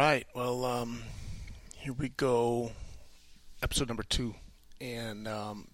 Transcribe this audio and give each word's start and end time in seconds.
right. 0.00 0.26
Well, 0.34 0.64
um, 0.64 1.02
here 1.76 1.92
we 1.92 2.08
go. 2.08 2.72
Episode 3.62 3.88
number 3.88 4.02
two. 4.02 4.34
And 4.80 5.28
um, 5.28 5.68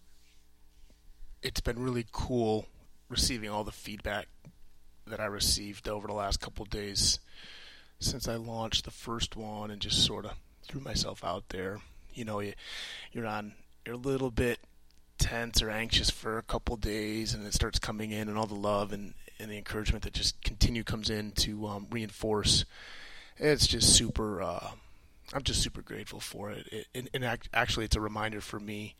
it's 1.45 1.61
been 1.61 1.79
really 1.79 2.07
cool 2.11 2.67
receiving 3.09 3.51
all 3.51 3.63
the 3.63 3.71
feedback 3.71 4.27
that 5.07 5.21
I 5.21 5.27
received 5.27 5.89
over 5.89 6.09
the 6.09 6.13
last 6.13 6.41
couple 6.41 6.65
days 6.65 7.21
since 8.01 8.27
I 8.27 8.35
launched 8.35 8.85
the 8.85 8.91
first 8.91 9.37
one 9.37 9.71
and 9.71 9.81
just 9.81 10.05
sort 10.05 10.25
of 10.25 10.33
threw 10.65 10.81
myself 10.81 11.23
out 11.23 11.51
there. 11.51 11.79
You 12.13 12.25
know, 12.25 12.41
you, 12.41 12.55
you're 13.13 13.29
on, 13.29 13.53
you're 13.85 13.95
a 13.95 13.99
little 13.99 14.33
bit 14.33 14.59
tense 15.19 15.63
or 15.63 15.71
anxious 15.71 16.11
for 16.11 16.37
a 16.37 16.43
couple 16.43 16.75
days, 16.75 17.33
and 17.33 17.47
it 17.47 17.55
starts 17.55 17.79
coming 17.79 18.11
in, 18.11 18.29
and 18.29 18.37
all 18.37 18.47
the 18.47 18.57
love 18.57 18.93
and, 18.93 19.15
and 19.39 19.53
the 19.53 19.57
encouragement 19.57 20.03
that 20.03 20.15
just 20.15 20.43
continue 20.43 20.83
comes 20.83 21.11
in 21.11 21.31
to 21.31 21.69
um, 21.69 21.87
reinforce. 21.93 22.65
It's 23.39 23.67
just 23.67 23.95
super. 23.95 24.43
Uh, 24.43 24.71
I'm 25.33 25.43
just 25.43 25.63
super 25.63 25.83
grateful 25.83 26.21
for 26.21 26.51
it. 26.51 26.67
it 26.73 26.87
and, 26.95 27.11
and, 27.13 27.39
actually, 27.53 27.85
it's 27.85 27.97
a 27.97 28.01
reminder 28.01 28.41
for 28.41 28.61
me 28.61 28.95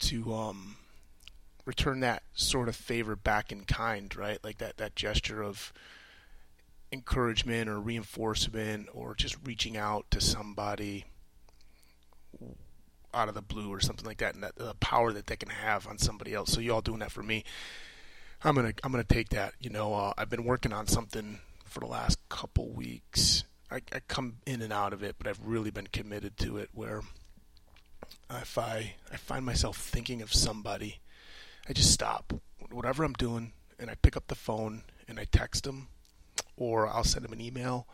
to 0.00 0.32
um, 0.32 0.76
return 1.64 2.00
that 2.00 2.22
sort 2.32 2.68
of 2.68 2.76
favor 2.76 3.16
back 3.16 3.52
in 3.52 3.64
kind, 3.64 4.14
right? 4.16 4.38
Like 4.42 4.58
that 4.58 4.78
that 4.78 4.96
gesture 4.96 5.42
of 5.42 5.72
encouragement 6.92 7.68
or 7.68 7.78
reinforcement 7.78 8.88
or 8.92 9.14
just 9.14 9.36
reaching 9.44 9.76
out 9.76 10.10
to 10.10 10.20
somebody 10.20 11.04
out 13.12 13.28
of 13.28 13.34
the 13.34 13.42
blue 13.42 13.72
or 13.72 13.80
something 13.80 14.06
like 14.06 14.18
that 14.18 14.34
and 14.34 14.42
that 14.42 14.56
the 14.56 14.74
power 14.80 15.12
that 15.12 15.26
they 15.26 15.36
can 15.36 15.48
have 15.48 15.86
on 15.86 15.98
somebody 15.98 16.34
else 16.34 16.52
so 16.52 16.60
you 16.60 16.72
all 16.72 16.80
doing 16.80 17.00
that 17.00 17.10
for 17.10 17.22
me 17.22 17.44
i'm 18.44 18.54
gonna 18.54 18.72
i'm 18.84 18.92
gonna 18.92 19.04
take 19.04 19.30
that 19.30 19.52
you 19.60 19.68
know 19.70 19.94
uh, 19.94 20.12
i've 20.16 20.30
been 20.30 20.44
working 20.44 20.72
on 20.72 20.86
something 20.86 21.38
for 21.64 21.80
the 21.80 21.86
last 21.86 22.18
couple 22.28 22.68
weeks 22.70 23.44
I, 23.70 23.76
I 23.92 24.00
come 24.08 24.36
in 24.46 24.62
and 24.62 24.72
out 24.72 24.92
of 24.92 25.02
it 25.02 25.16
but 25.18 25.26
i've 25.26 25.40
really 25.44 25.70
been 25.70 25.86
committed 25.86 26.36
to 26.38 26.56
it 26.58 26.70
where 26.72 27.02
if 28.30 28.58
i 28.58 28.94
i 29.12 29.16
find 29.16 29.44
myself 29.44 29.76
thinking 29.76 30.22
of 30.22 30.32
somebody 30.32 31.00
I 31.70 31.72
just 31.72 31.92
stop. 31.92 32.32
Whatever 32.70 33.04
I'm 33.04 33.12
doing 33.12 33.52
and 33.78 33.90
I 33.90 33.94
pick 33.94 34.16
up 34.16 34.26
the 34.26 34.34
phone 34.34 34.82
and 35.06 35.20
I 35.20 35.24
text 35.24 35.64
them 35.64 35.86
or 36.56 36.88
I'll 36.88 37.04
send 37.04 37.24
them 37.24 37.32
an 37.32 37.40
email 37.40 37.86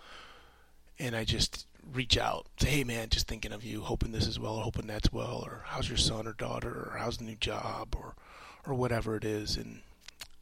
and 0.98 1.14
I 1.14 1.24
just 1.24 1.66
reach 1.92 2.16
out, 2.16 2.46
say, 2.58 2.70
hey 2.70 2.84
man, 2.84 3.10
just 3.10 3.28
thinking 3.28 3.52
of 3.52 3.64
you, 3.64 3.82
hoping 3.82 4.12
this 4.12 4.26
is 4.26 4.40
well, 4.40 4.54
or 4.54 4.62
hoping 4.62 4.86
that's 4.86 5.12
well, 5.12 5.42
or 5.44 5.62
how's 5.66 5.88
your 5.88 5.98
son 5.98 6.26
or 6.26 6.32
daughter, 6.32 6.70
or 6.70 6.96
how's 6.98 7.18
the 7.18 7.24
new 7.24 7.36
job, 7.36 7.94
or 7.94 8.14
or 8.66 8.72
whatever 8.74 9.14
it 9.14 9.24
is, 9.24 9.56
and 9.58 9.82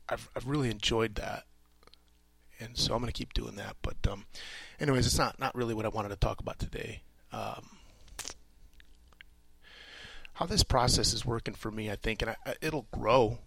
I've 0.08 0.30
I've 0.36 0.46
really 0.46 0.70
enjoyed 0.70 1.16
that, 1.16 1.44
and 2.60 2.76
so 2.76 2.94
I'm 2.94 3.00
gonna 3.00 3.12
keep 3.12 3.34
doing 3.34 3.56
that. 3.56 3.76
But 3.82 3.96
um, 4.08 4.26
anyways, 4.80 5.06
it's 5.06 5.18
not 5.18 5.38
not 5.38 5.54
really 5.54 5.74
what 5.74 5.84
I 5.84 5.88
wanted 5.88 6.10
to 6.10 6.16
talk 6.16 6.40
about 6.40 6.58
today. 6.58 7.02
Um, 7.32 7.78
how 10.34 10.46
this 10.46 10.62
process 10.62 11.12
is 11.12 11.24
working 11.24 11.54
for 11.54 11.70
me, 11.70 11.90
I 11.90 11.96
think, 11.96 12.22
and 12.22 12.32
I, 12.32 12.54
it'll 12.60 12.86
grow 12.90 13.38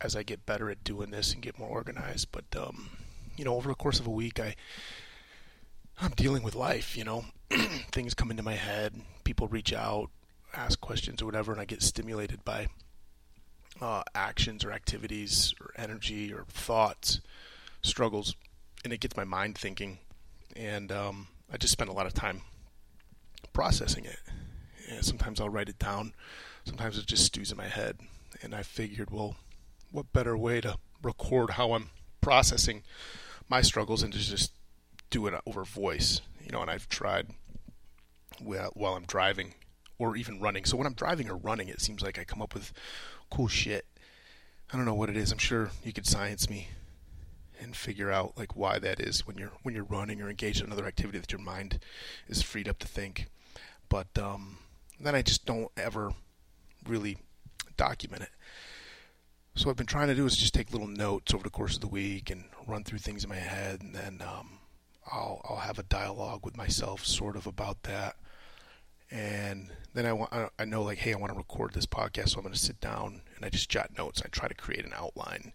as 0.00 0.16
I 0.16 0.22
get 0.22 0.46
better 0.46 0.70
at 0.70 0.84
doing 0.84 1.10
this 1.10 1.32
and 1.32 1.42
get 1.42 1.58
more 1.58 1.68
organized. 1.68 2.28
But 2.32 2.44
um, 2.56 2.90
you 3.36 3.44
know, 3.44 3.54
over 3.54 3.68
the 3.68 3.74
course 3.74 4.00
of 4.00 4.06
a 4.06 4.10
week, 4.10 4.40
I 4.40 4.54
I'm 6.00 6.12
dealing 6.12 6.42
with 6.42 6.54
life. 6.54 6.96
You 6.96 7.04
know, 7.04 7.24
things 7.92 8.14
come 8.14 8.30
into 8.30 8.42
my 8.42 8.54
head, 8.54 8.94
people 9.24 9.48
reach 9.48 9.72
out, 9.72 10.10
ask 10.54 10.80
questions 10.80 11.22
or 11.22 11.26
whatever, 11.26 11.52
and 11.52 11.60
I 11.60 11.64
get 11.64 11.82
stimulated 11.82 12.44
by 12.44 12.68
uh, 13.80 14.02
actions 14.14 14.64
or 14.64 14.72
activities 14.72 15.54
or 15.60 15.72
energy 15.76 16.32
or 16.32 16.44
thoughts, 16.48 17.20
struggles, 17.82 18.36
and 18.84 18.92
it 18.92 19.00
gets 19.00 19.16
my 19.16 19.24
mind 19.24 19.58
thinking. 19.58 19.98
And 20.54 20.92
um, 20.92 21.28
I 21.52 21.56
just 21.56 21.72
spend 21.72 21.90
a 21.90 21.94
lot 21.94 22.06
of 22.06 22.14
time 22.14 22.42
processing 23.52 24.04
it 24.04 24.18
and 24.88 25.04
sometimes 25.04 25.40
I'll 25.40 25.48
write 25.48 25.68
it 25.68 25.78
down. 25.78 26.14
Sometimes 26.64 26.98
it 26.98 27.06
just 27.06 27.24
stews 27.24 27.50
in 27.50 27.56
my 27.56 27.68
head. 27.68 27.98
And 28.42 28.54
I 28.54 28.62
figured, 28.62 29.10
well, 29.10 29.36
what 29.90 30.12
better 30.12 30.36
way 30.36 30.60
to 30.60 30.78
record 31.02 31.50
how 31.50 31.72
I'm 31.72 31.90
processing 32.20 32.82
my 33.48 33.62
struggles 33.62 34.02
and 34.02 34.12
to 34.12 34.18
just 34.18 34.52
do 35.10 35.26
it 35.26 35.34
over 35.46 35.64
voice, 35.64 36.20
you 36.42 36.50
know, 36.50 36.62
and 36.62 36.70
I've 36.70 36.88
tried 36.88 37.28
while 38.40 38.94
I'm 38.94 39.04
driving 39.04 39.54
or 39.98 40.16
even 40.16 40.40
running. 40.40 40.64
So 40.64 40.76
when 40.76 40.86
I'm 40.86 40.94
driving 40.94 41.30
or 41.30 41.36
running, 41.36 41.68
it 41.68 41.80
seems 41.80 42.02
like 42.02 42.18
I 42.18 42.24
come 42.24 42.42
up 42.42 42.54
with 42.54 42.72
cool 43.30 43.48
shit. 43.48 43.86
I 44.72 44.76
don't 44.76 44.86
know 44.86 44.94
what 44.94 45.10
it 45.10 45.16
is. 45.16 45.30
I'm 45.30 45.38
sure 45.38 45.70
you 45.84 45.92
could 45.92 46.06
science 46.06 46.48
me 46.48 46.68
and 47.62 47.76
figure 47.76 48.10
out 48.10 48.36
like 48.36 48.56
why 48.56 48.78
that 48.78 49.00
is 49.00 49.26
when 49.26 49.38
you're 49.38 49.52
when 49.62 49.74
you're 49.74 49.84
running 49.84 50.20
or 50.20 50.28
engaged 50.28 50.60
in 50.60 50.66
another 50.66 50.86
activity 50.86 51.18
that 51.18 51.32
your 51.32 51.40
mind 51.40 51.78
is 52.28 52.42
freed 52.42 52.68
up 52.68 52.78
to 52.80 52.88
think. 52.88 53.28
But 53.88 54.18
um, 54.18 54.58
then 55.00 55.14
I 55.14 55.22
just 55.22 55.46
don't 55.46 55.70
ever 55.76 56.12
really 56.86 57.18
document 57.76 58.22
it. 58.22 58.30
So 59.54 59.66
what 59.66 59.72
I've 59.72 59.76
been 59.76 59.86
trying 59.86 60.08
to 60.08 60.14
do 60.14 60.24
is 60.24 60.36
just 60.36 60.54
take 60.54 60.72
little 60.72 60.88
notes 60.88 61.34
over 61.34 61.42
the 61.42 61.50
course 61.50 61.74
of 61.74 61.82
the 61.82 61.88
week 61.88 62.30
and 62.30 62.44
run 62.66 62.84
through 62.84 63.00
things 63.00 63.22
in 63.22 63.30
my 63.30 63.36
head, 63.36 63.82
and 63.82 63.94
then 63.94 64.22
um, 64.26 64.58
I'll 65.10 65.42
I'll 65.48 65.56
have 65.56 65.78
a 65.78 65.84
dialogue 65.84 66.44
with 66.44 66.56
myself, 66.56 67.04
sort 67.04 67.36
of 67.36 67.46
about 67.46 67.82
that. 67.82 68.16
And 69.10 69.70
then 69.92 70.06
I 70.06 70.14
want 70.14 70.32
I 70.58 70.64
know 70.64 70.82
like, 70.82 70.98
hey, 70.98 71.12
I 71.12 71.18
want 71.18 71.32
to 71.32 71.38
record 71.38 71.74
this 71.74 71.86
podcast, 71.86 72.30
so 72.30 72.38
I'm 72.38 72.44
going 72.44 72.54
to 72.54 72.58
sit 72.58 72.80
down 72.80 73.20
and 73.36 73.44
I 73.44 73.50
just 73.50 73.68
jot 73.68 73.90
notes. 73.96 74.22
I 74.24 74.28
try 74.28 74.48
to 74.48 74.54
create 74.54 74.86
an 74.86 74.94
outline 74.96 75.52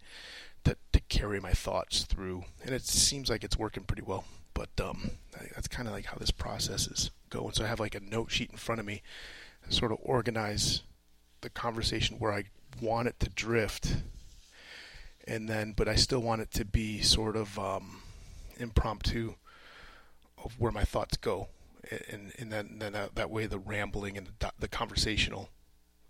carry 1.08 1.40
my 1.40 1.52
thoughts 1.52 2.04
through, 2.04 2.44
and 2.64 2.74
it 2.74 2.82
seems 2.82 3.30
like 3.30 3.44
it's 3.44 3.58
working 3.58 3.84
pretty 3.84 4.02
well. 4.02 4.24
But 4.54 4.70
um, 4.80 5.12
that's 5.54 5.68
kind 5.68 5.86
of 5.86 5.94
like 5.94 6.06
how 6.06 6.16
this 6.16 6.30
process 6.30 6.86
is 6.88 7.10
going. 7.30 7.54
So 7.54 7.64
I 7.64 7.68
have 7.68 7.80
like 7.80 7.94
a 7.94 8.00
note 8.00 8.30
sheet 8.30 8.50
in 8.50 8.56
front 8.56 8.80
of 8.80 8.86
me 8.86 9.02
sort 9.68 9.92
of 9.92 9.98
organize 10.02 10.82
the 11.40 11.50
conversation 11.50 12.18
where 12.18 12.32
I 12.32 12.44
want 12.80 13.08
it 13.08 13.20
to 13.20 13.28
drift, 13.28 13.96
and 15.26 15.48
then 15.48 15.72
but 15.76 15.88
I 15.88 15.94
still 15.94 16.20
want 16.20 16.42
it 16.42 16.50
to 16.52 16.64
be 16.64 17.00
sort 17.02 17.36
of 17.36 17.58
um, 17.58 18.02
impromptu 18.58 19.34
of 20.42 20.58
where 20.58 20.72
my 20.72 20.84
thoughts 20.84 21.16
go, 21.16 21.48
and 22.10 22.32
and 22.38 22.52
then 22.52 22.76
then 22.78 22.92
that, 22.92 23.14
that 23.14 23.30
way 23.30 23.46
the 23.46 23.58
rambling 23.58 24.16
and 24.16 24.28
the, 24.38 24.52
the 24.58 24.68
conversational 24.68 25.50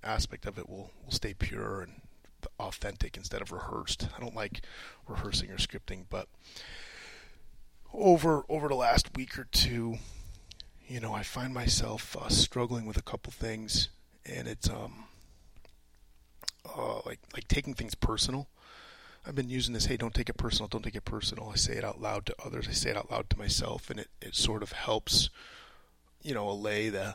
aspect 0.03 0.47
of 0.47 0.59
it 0.59 0.69
will 0.69 0.91
will 1.05 1.13
stay 1.13 1.35
pure 1.35 1.83
and 1.83 2.01
authentic 2.59 3.17
instead 3.17 3.43
of 3.43 3.53
rehearsed. 3.53 4.09
I 4.17 4.21
don't 4.21 4.35
like 4.35 4.63
rehearsing 5.07 5.51
or 5.51 5.57
scripting, 5.57 6.05
but 6.09 6.29
over 7.93 8.45
over 8.49 8.69
the 8.69 8.75
last 8.75 9.17
week 9.17 9.39
or 9.39 9.45
two, 9.45 9.99
you 10.87 11.01
know, 11.01 11.13
I 11.15 11.23
find 11.23 11.53
myself 11.53 12.17
uh, 12.17 12.29
struggling 12.29 12.87
with 12.87 12.97
a 12.97 13.03
couple 13.03 13.33
things, 13.33 13.89
and 14.25 14.49
it's 14.49 14.69
um, 14.69 15.05
uh, 16.77 17.01
like 17.05 17.21
like 17.35 17.49
taking 17.49 17.75
things 17.75 17.95
personal. 17.95 18.49
I've 19.27 19.35
been 19.35 19.51
using 19.51 19.75
this, 19.75 19.87
hey, 19.87 19.99
don't 19.99 20.15
take 20.15 20.31
it 20.31 20.39
personal, 20.39 20.69
don't 20.69 20.83
take 20.83 20.95
it 20.95 21.05
personal. 21.05 21.51
I 21.53 21.57
say 21.57 21.75
it 21.75 21.85
out 21.85 22.01
loud 22.01 22.25
to 22.27 22.35
others, 22.43 22.67
I 22.67 22.73
say 22.73 22.91
it 22.91 22.97
out 22.97 23.11
loud 23.11 23.29
to 23.31 23.39
myself, 23.39 23.91
and 23.91 24.01
it, 24.01 24.09
it 24.23 24.35
sort 24.35 24.63
of 24.63 24.73
helps, 24.73 25.29
you 26.23 26.33
know, 26.33 26.49
allay 26.49 26.89
the 26.89 27.15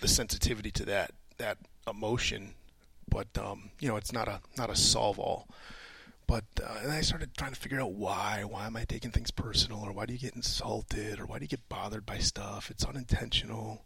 the 0.00 0.08
sensitivity 0.08 0.70
to 0.72 0.84
that 0.86 1.12
that 1.38 1.58
emotion. 1.88 2.54
But 3.10 3.36
um, 3.38 3.70
you 3.80 3.88
know, 3.88 3.96
it's 3.96 4.12
not 4.12 4.28
a 4.28 4.40
not 4.56 4.70
a 4.70 4.76
solve 4.76 5.18
all. 5.18 5.48
But 6.26 6.44
uh, 6.62 6.78
and 6.82 6.92
I 6.92 7.00
started 7.00 7.36
trying 7.36 7.52
to 7.52 7.60
figure 7.60 7.80
out 7.80 7.92
why. 7.92 8.44
Why 8.44 8.66
am 8.66 8.76
I 8.76 8.84
taking 8.84 9.10
things 9.10 9.30
personal, 9.30 9.80
or 9.80 9.92
why 9.92 10.06
do 10.06 10.12
you 10.12 10.18
get 10.18 10.36
insulted, 10.36 11.18
or 11.18 11.26
why 11.26 11.38
do 11.38 11.44
you 11.44 11.48
get 11.48 11.68
bothered 11.68 12.06
by 12.06 12.18
stuff? 12.18 12.70
It's 12.70 12.84
unintentional. 12.84 13.84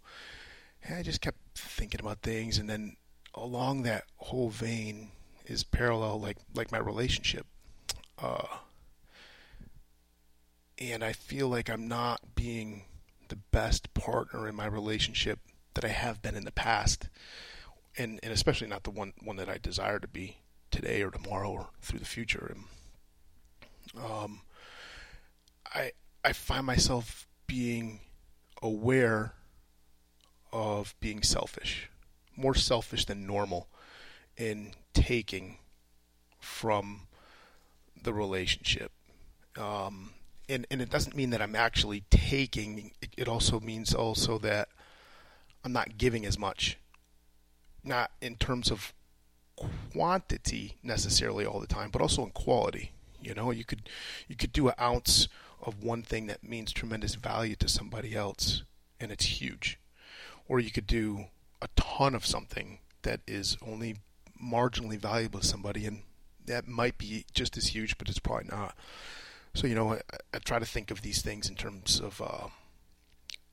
And 0.82 0.98
I 0.98 1.02
just 1.02 1.22
kept 1.22 1.38
thinking 1.54 2.00
about 2.00 2.20
things, 2.20 2.58
and 2.58 2.68
then 2.68 2.96
along 3.34 3.82
that 3.82 4.04
whole 4.18 4.50
vein 4.50 5.10
is 5.46 5.64
parallel, 5.64 6.20
like 6.20 6.36
like 6.54 6.70
my 6.70 6.78
relationship. 6.78 7.46
Uh, 8.18 8.46
and 10.78 11.02
I 11.02 11.12
feel 11.12 11.48
like 11.48 11.70
I'm 11.70 11.88
not 11.88 12.20
being 12.34 12.84
the 13.28 13.36
best 13.36 13.94
partner 13.94 14.48
in 14.48 14.54
my 14.54 14.66
relationship 14.66 15.38
that 15.74 15.84
I 15.84 15.88
have 15.88 16.22
been 16.22 16.34
in 16.34 16.44
the 16.44 16.52
past, 16.52 17.08
and 17.96 18.20
and 18.22 18.32
especially 18.32 18.66
not 18.68 18.84
the 18.84 18.90
one 18.90 19.12
one 19.22 19.36
that 19.36 19.48
I 19.48 19.58
desire 19.58 19.98
to 19.98 20.08
be 20.08 20.38
today 20.70 21.02
or 21.02 21.10
tomorrow 21.10 21.50
or 21.50 21.68
through 21.80 22.00
the 22.00 22.04
future. 22.04 22.54
And 22.54 24.04
um, 24.04 24.40
I 25.74 25.92
I 26.24 26.32
find 26.32 26.66
myself 26.66 27.26
being 27.46 28.00
aware 28.62 29.34
of 30.52 30.94
being 31.00 31.22
selfish, 31.22 31.90
more 32.36 32.54
selfish 32.54 33.04
than 33.04 33.26
normal 33.26 33.68
in 34.36 34.72
taking 34.94 35.58
from 36.40 37.02
the 38.02 38.12
relationship. 38.12 38.92
Um, 39.56 40.10
and, 40.48 40.66
and 40.70 40.80
it 40.80 40.90
doesn't 40.90 41.16
mean 41.16 41.30
that 41.30 41.42
I'm 41.42 41.56
actually 41.56 42.04
taking. 42.10 42.92
It, 43.00 43.10
it 43.16 43.28
also 43.28 43.60
means 43.60 43.94
also 43.94 44.38
that 44.38 44.68
I'm 45.64 45.72
not 45.72 45.96
giving 45.98 46.24
as 46.24 46.38
much. 46.38 46.78
Not 47.84 48.10
in 48.20 48.36
terms 48.36 48.70
of 48.70 48.92
quantity 49.92 50.78
necessarily 50.82 51.44
all 51.44 51.60
the 51.60 51.66
time, 51.66 51.90
but 51.90 52.02
also 52.02 52.24
in 52.24 52.30
quality. 52.30 52.92
You 53.20 53.34
know, 53.34 53.50
you 53.50 53.64
could 53.64 53.88
you 54.28 54.36
could 54.36 54.52
do 54.52 54.68
an 54.68 54.74
ounce 54.80 55.28
of 55.62 55.82
one 55.82 56.02
thing 56.02 56.26
that 56.26 56.44
means 56.44 56.72
tremendous 56.72 57.14
value 57.14 57.56
to 57.56 57.68
somebody 57.68 58.14
else 58.14 58.62
and 59.00 59.10
it's 59.10 59.40
huge. 59.40 59.78
Or 60.46 60.60
you 60.60 60.70
could 60.70 60.86
do 60.86 61.26
a 61.62 61.68
ton 61.76 62.14
of 62.14 62.26
something 62.26 62.78
that 63.02 63.20
is 63.26 63.56
only 63.66 63.96
marginally 64.42 64.98
valuable 64.98 65.40
to 65.40 65.46
somebody 65.46 65.86
and 65.86 66.02
that 66.46 66.68
might 66.68 66.98
be 66.98 67.24
just 67.32 67.56
as 67.56 67.68
huge, 67.68 67.96
but 67.96 68.08
it's 68.08 68.18
probably 68.18 68.48
not. 68.50 68.76
So, 69.54 69.66
you 69.66 69.74
know, 69.74 69.94
I, 69.94 70.00
I 70.34 70.38
try 70.38 70.58
to 70.58 70.66
think 70.66 70.90
of 70.90 71.02
these 71.02 71.22
things 71.22 71.48
in 71.48 71.54
terms 71.54 72.00
of 72.00 72.20
uh, 72.20 72.48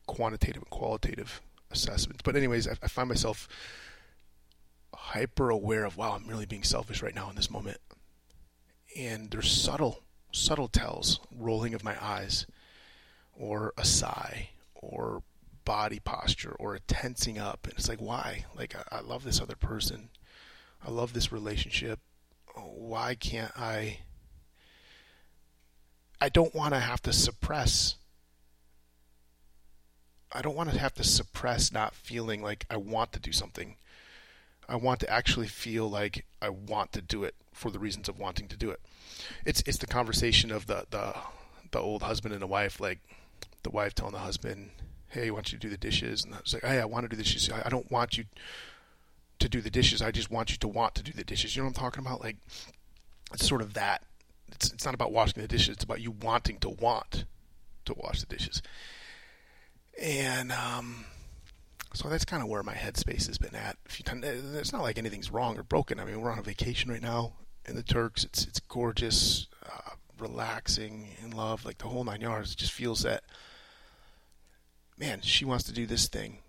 quantitative 0.08 0.64
and 0.64 0.70
qualitative 0.70 1.42
assessments. 1.72 2.22
But, 2.24 2.36
anyways, 2.36 2.68
I, 2.68 2.72
I 2.84 2.88
find 2.88 3.08
myself 3.08 3.48
hyper 4.94 5.50
aware 5.50 5.86
of, 5.86 5.98
wow, 5.98 6.14
I'm 6.14 6.28
really 6.28 6.46
being 6.46 6.64
selfish 6.64 7.02
right 7.02 7.16
now 7.16 7.30
in 7.30 7.36
this 7.36 7.52
moment. 7.52 7.78
And 8.98 9.32
there's 9.32 9.52
subtle, 9.52 10.04
subtle 10.32 10.68
tells, 10.68 11.20
rolling 11.36 11.74
of 11.74 11.84
my 11.84 11.96
eyes, 12.04 12.46
or 13.34 13.74
a 13.78 13.86
sigh, 13.86 14.50
or 14.76 15.24
body 15.64 16.00
posture, 16.00 16.56
or 16.60 16.76
a 16.76 16.80
tensing 16.80 17.38
up. 17.38 17.66
And 17.66 17.74
it's 17.78 17.90
like, 17.90 18.02
why? 18.02 18.46
Like, 18.56 18.76
I, 18.76 18.98
I 18.98 19.02
love 19.02 19.24
this 19.24 19.42
other 19.42 19.56
person. 19.56 20.10
I 20.86 20.92
love 20.92 21.14
this 21.14 21.32
relationship. 21.32 22.00
Why 22.56 23.16
can't 23.16 23.52
I? 23.58 24.00
I 26.20 26.30
don't 26.30 26.54
want 26.54 26.74
to 26.74 26.80
have 26.80 27.02
to 27.04 27.14
suppress. 27.14 27.96
I 30.32 30.42
don't 30.42 30.56
want 30.56 30.70
to 30.72 30.78
have 30.78 30.94
to 30.96 31.04
suppress 31.04 31.72
not 31.72 31.96
feeling 31.96 32.42
like 32.42 32.66
I 32.70 32.78
want 32.78 33.14
to 33.14 33.20
do 33.20 33.32
something. 33.32 33.76
I 34.72 34.78
want 34.78 35.02
to 35.02 35.10
actually 35.10 35.48
feel 35.48 35.90
like 35.90 36.26
I 36.42 36.48
want 36.48 36.94
to 36.94 37.02
do 37.02 37.26
it 37.26 37.36
for 37.52 37.70
the 37.70 37.78
reasons 37.78 38.08
of 38.08 38.18
wanting 38.18 38.48
to 38.48 38.56
do 38.56 38.72
it. 38.72 38.80
It's 39.46 39.62
it's 39.66 39.78
the 39.78 39.86
conversation 39.86 40.50
of 40.50 40.66
the 40.68 40.86
the 40.90 41.14
the 41.72 41.80
old 41.80 42.04
husband 42.04 42.34
and 42.34 42.42
the 42.42 42.48
wife, 42.48 42.80
like 42.80 43.00
the 43.64 43.70
wife 43.70 43.94
telling 43.94 44.14
the 44.14 44.20
husband, 44.20 44.72
"Hey, 45.10 45.28
I 45.28 45.32
want 45.32 45.52
you 45.52 45.60
to 45.60 45.68
do 45.68 45.70
the 45.70 45.78
dishes," 45.78 46.24
and 46.24 46.34
it's 46.36 46.54
like, 46.54 46.64
"Hey, 46.64 46.80
I 46.80 46.86
want 46.86 47.04
to 47.04 47.10
do 47.10 47.18
the 47.18 47.24
dishes. 47.24 47.52
I 47.52 47.68
don't 47.68 47.92
want 47.92 48.18
you 48.18 48.24
to 49.40 49.50
do 49.50 49.60
the 49.60 49.70
dishes. 49.70 50.02
I 50.02 50.12
just 50.12 50.32
want 50.32 50.52
you 50.52 50.58
to 50.58 50.70
want 50.70 50.96
to 50.96 51.04
do 51.04 51.12
the 51.12 51.26
dishes." 51.26 51.54
You 51.54 51.64
know 51.64 51.68
what 51.68 51.78
I'm 51.78 51.84
talking 51.84 52.06
about? 52.06 52.22
Like 52.22 52.38
it's 53.34 53.46
sort 53.46 53.62
of 53.62 53.74
that. 53.74 54.04
It's 54.54 54.72
it's 54.72 54.86
not 54.86 54.94
about 54.94 55.12
washing 55.12 55.42
the 55.42 55.50
dishes. 55.50 55.76
It's 55.76 55.84
about 55.84 56.00
you 56.00 56.12
wanting 56.12 56.60
to 56.60 56.70
want 56.70 57.26
to 57.86 57.94
wash 57.94 58.22
the 58.22 58.26
dishes. 58.26 58.62
And 60.02 60.54
um, 60.54 61.06
so 61.94 62.10
that's 62.10 62.26
kind 62.26 62.42
of 62.42 62.50
where 62.50 62.64
my 62.64 62.74
headspace 62.74 63.28
has 63.28 63.38
been 63.38 63.56
at. 63.56 63.78
It's 64.00 64.74
not 64.74 64.82
like 64.82 64.98
anything's 64.98 65.32
wrong 65.32 65.58
or 65.58 65.64
broken. 65.64 66.00
I 66.00 66.06
mean, 66.06 66.22
we're 66.22 66.32
on 66.32 66.40
a 66.40 66.44
vacation 66.44 66.92
right 66.92 67.02
now 67.02 67.34
in 67.66 67.76
the 67.76 67.84
Turks. 67.84 68.24
It's 68.24 68.46
it's 68.46 68.60
gorgeous, 68.60 69.48
uh, 69.66 69.92
relaxing, 70.18 71.10
in 71.24 71.32
love, 71.32 71.66
like 71.66 71.80
the 71.80 71.88
whole 71.88 72.04
nine 72.04 72.22
yards. 72.22 72.54
It 72.54 72.58
just 72.58 72.72
feels 72.72 73.04
that, 73.04 73.24
man, 74.98 75.22
she 75.22 75.46
wants 75.46 75.66
to 75.66 75.74
do 75.74 75.86
this 75.86 76.08
thing. 76.08 76.40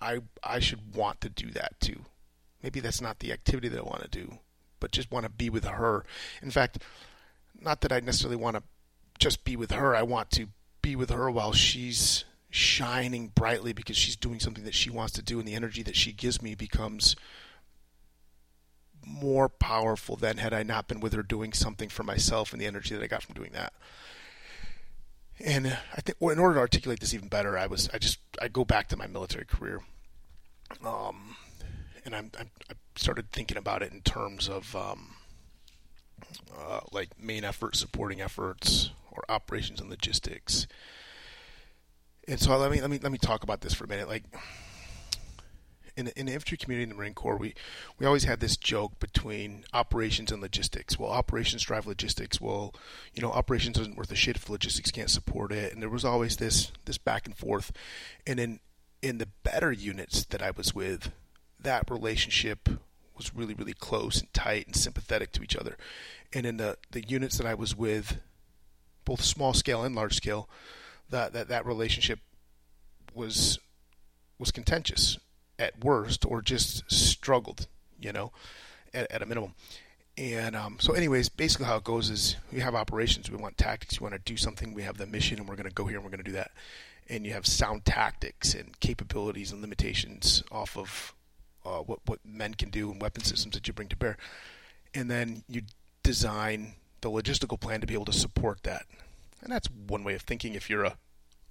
I 0.00 0.20
I 0.44 0.58
should 0.58 0.94
want 0.94 1.20
to 1.22 1.28
do 1.28 1.50
that 1.52 1.80
too. 1.80 2.04
Maybe 2.62 2.80
that's 2.80 3.00
not 3.00 3.20
the 3.20 3.32
activity 3.32 3.68
that 3.68 3.78
I 3.78 3.82
want 3.82 4.02
to 4.02 4.08
do, 4.08 4.38
but 4.80 4.92
just 4.92 5.10
want 5.10 5.24
to 5.24 5.30
be 5.30 5.48
with 5.48 5.64
her. 5.64 6.04
In 6.42 6.50
fact, 6.50 6.78
not 7.58 7.80
that 7.80 7.92
I 7.92 8.00
necessarily 8.00 8.36
want 8.36 8.56
to 8.56 8.62
just 9.18 9.44
be 9.44 9.56
with 9.56 9.70
her. 9.70 9.94
I 9.96 10.02
want 10.02 10.30
to 10.32 10.48
be 10.82 10.94
with 10.94 11.10
her 11.10 11.30
while 11.30 11.52
she's 11.52 12.24
shining 12.56 13.28
brightly 13.28 13.72
because 13.72 13.96
she's 13.96 14.16
doing 14.16 14.40
something 14.40 14.64
that 14.64 14.74
she 14.74 14.90
wants 14.90 15.12
to 15.14 15.22
do, 15.22 15.38
and 15.38 15.46
the 15.46 15.54
energy 15.54 15.82
that 15.82 15.96
she 15.96 16.12
gives 16.12 16.40
me 16.40 16.54
becomes 16.54 17.14
more 19.04 19.48
powerful 19.48 20.16
than 20.16 20.38
had 20.38 20.52
I 20.52 20.62
not 20.62 20.88
been 20.88 21.00
with 21.00 21.12
her 21.12 21.22
doing 21.22 21.52
something 21.52 21.88
for 21.88 22.02
myself 22.02 22.52
and 22.52 22.60
the 22.60 22.66
energy 22.66 22.94
that 22.94 23.04
I 23.04 23.06
got 23.06 23.22
from 23.22 23.34
doing 23.34 23.52
that. 23.52 23.72
And 25.38 25.66
I 25.66 26.00
think, 26.00 26.16
well, 26.18 26.32
in 26.32 26.38
order 26.38 26.54
to 26.54 26.60
articulate 26.60 26.98
this 26.98 27.14
even 27.14 27.28
better, 27.28 27.58
I 27.58 27.66
was, 27.66 27.90
I 27.92 27.98
just, 27.98 28.18
I 28.40 28.48
go 28.48 28.64
back 28.64 28.88
to 28.88 28.96
my 28.96 29.06
military 29.06 29.44
career, 29.44 29.82
um, 30.84 31.36
and 32.04 32.16
I'm, 32.16 32.30
I'm, 32.38 32.50
i 32.70 32.74
started 32.96 33.30
thinking 33.30 33.58
about 33.58 33.82
it 33.82 33.92
in 33.92 34.00
terms 34.00 34.48
of, 34.48 34.74
um, 34.74 35.16
uh, 36.58 36.80
like 36.90 37.10
main 37.20 37.44
effort, 37.44 37.76
supporting 37.76 38.22
efforts, 38.22 38.90
or 39.12 39.24
operations 39.28 39.80
and 39.80 39.90
logistics 39.90 40.66
and 42.28 42.40
so 42.40 42.56
let 42.56 42.70
me 42.70 42.80
let 42.80 42.90
me 42.90 42.98
let 43.02 43.12
me 43.12 43.18
talk 43.18 43.42
about 43.42 43.60
this 43.60 43.74
for 43.74 43.84
a 43.84 43.88
minute. 43.88 44.08
Like 44.08 44.24
in 45.96 46.06
the, 46.06 46.18
in 46.18 46.26
the 46.26 46.32
infantry 46.32 46.58
community 46.58 46.82
in 46.82 46.88
the 46.90 46.94
Marine 46.94 47.14
Corps, 47.14 47.36
we 47.36 47.54
we 47.98 48.06
always 48.06 48.24
had 48.24 48.40
this 48.40 48.56
joke 48.56 48.98
between 48.98 49.64
operations 49.72 50.30
and 50.30 50.42
logistics. 50.42 50.98
Well, 50.98 51.10
operations 51.10 51.62
drive 51.62 51.86
logistics. 51.86 52.40
Well, 52.40 52.74
you 53.14 53.22
know, 53.22 53.30
operations 53.30 53.78
isn't 53.78 53.96
worth 53.96 54.12
a 54.12 54.16
shit 54.16 54.36
if 54.36 54.50
logistics 54.50 54.90
can't 54.90 55.10
support 55.10 55.52
it. 55.52 55.72
And 55.72 55.80
there 55.80 55.88
was 55.88 56.04
always 56.04 56.36
this 56.36 56.72
this 56.84 56.98
back 56.98 57.26
and 57.26 57.36
forth. 57.36 57.72
And 58.26 58.38
in 58.38 58.60
in 59.02 59.18
the 59.18 59.28
better 59.42 59.72
units 59.72 60.24
that 60.26 60.42
I 60.42 60.50
was 60.50 60.74
with, 60.74 61.12
that 61.60 61.90
relationship 61.90 62.68
was 63.16 63.34
really 63.34 63.54
really 63.54 63.72
close 63.72 64.20
and 64.20 64.32
tight 64.34 64.66
and 64.66 64.76
sympathetic 64.76 65.32
to 65.32 65.42
each 65.42 65.56
other. 65.56 65.76
And 66.32 66.44
in 66.44 66.58
the 66.58 66.76
the 66.90 67.06
units 67.08 67.38
that 67.38 67.46
I 67.46 67.54
was 67.54 67.74
with, 67.74 68.18
both 69.04 69.22
small 69.22 69.54
scale 69.54 69.82
and 69.82 69.94
large 69.94 70.16
scale 70.16 70.48
that 71.10 71.32
that, 71.32 71.48
that 71.48 71.66
relationship 71.66 72.20
was 73.14 73.58
was 74.38 74.50
contentious 74.50 75.18
at 75.58 75.82
worst 75.82 76.24
or 76.26 76.42
just 76.42 76.90
struggled, 76.90 77.66
you 78.00 78.12
know, 78.12 78.32
at, 78.92 79.10
at 79.10 79.22
a 79.22 79.26
minimum. 79.26 79.54
And 80.18 80.56
um, 80.56 80.78
so, 80.80 80.94
anyways, 80.94 81.28
basically 81.28 81.66
how 81.66 81.76
it 81.76 81.84
goes 81.84 82.08
is 82.08 82.36
we 82.50 82.60
have 82.60 82.74
operations, 82.74 83.30
we 83.30 83.36
want 83.36 83.58
tactics, 83.58 84.00
we 84.00 84.04
want 84.04 84.14
to 84.14 84.32
do 84.32 84.36
something, 84.36 84.72
we 84.72 84.82
have 84.82 84.96
the 84.96 85.06
mission, 85.06 85.38
and 85.38 85.48
we're 85.48 85.56
going 85.56 85.68
to 85.68 85.74
go 85.74 85.84
here 85.86 85.96
and 85.96 86.04
we're 86.04 86.10
going 86.10 86.24
to 86.24 86.30
do 86.30 86.32
that. 86.32 86.52
And 87.08 87.26
you 87.26 87.32
have 87.34 87.46
sound 87.46 87.84
tactics 87.84 88.54
and 88.54 88.78
capabilities 88.80 89.52
and 89.52 89.60
limitations 89.60 90.42
off 90.50 90.76
of 90.76 91.14
uh, 91.64 91.78
what 91.80 92.00
what 92.06 92.20
men 92.24 92.54
can 92.54 92.70
do 92.70 92.90
and 92.90 93.00
weapon 93.00 93.24
systems 93.24 93.54
that 93.54 93.66
you 93.66 93.74
bring 93.74 93.88
to 93.88 93.96
bear. 93.96 94.16
And 94.94 95.10
then 95.10 95.42
you 95.48 95.62
design 96.02 96.74
the 97.02 97.10
logistical 97.10 97.60
plan 97.60 97.80
to 97.82 97.86
be 97.86 97.94
able 97.94 98.06
to 98.06 98.12
support 98.12 98.62
that. 98.62 98.86
And 99.46 99.54
that's 99.54 99.68
one 99.70 100.02
way 100.02 100.16
of 100.16 100.22
thinking 100.22 100.54
if 100.54 100.68
you're 100.68 100.82
a 100.82 100.96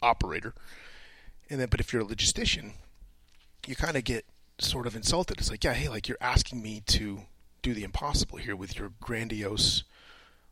operator. 0.01 0.53
And 1.49 1.61
then, 1.61 1.69
but 1.71 1.79
if 1.79 1.93
you're 1.93 2.01
a 2.01 2.05
logistician, 2.05 2.73
you 3.65 3.77
kind 3.77 3.95
of 3.95 4.03
get 4.03 4.25
sort 4.59 4.85
of 4.85 4.97
insulted. 4.97 5.39
It's 5.39 5.49
like, 5.49 5.63
yeah, 5.63 5.71
hey, 5.71 5.87
like 5.87 6.09
you're 6.09 6.17
asking 6.19 6.61
me 6.61 6.83
to 6.87 7.21
do 7.61 7.73
the 7.73 7.85
impossible 7.85 8.37
here 8.37 8.53
with 8.53 8.77
your 8.77 8.91
grandiose 8.99 9.85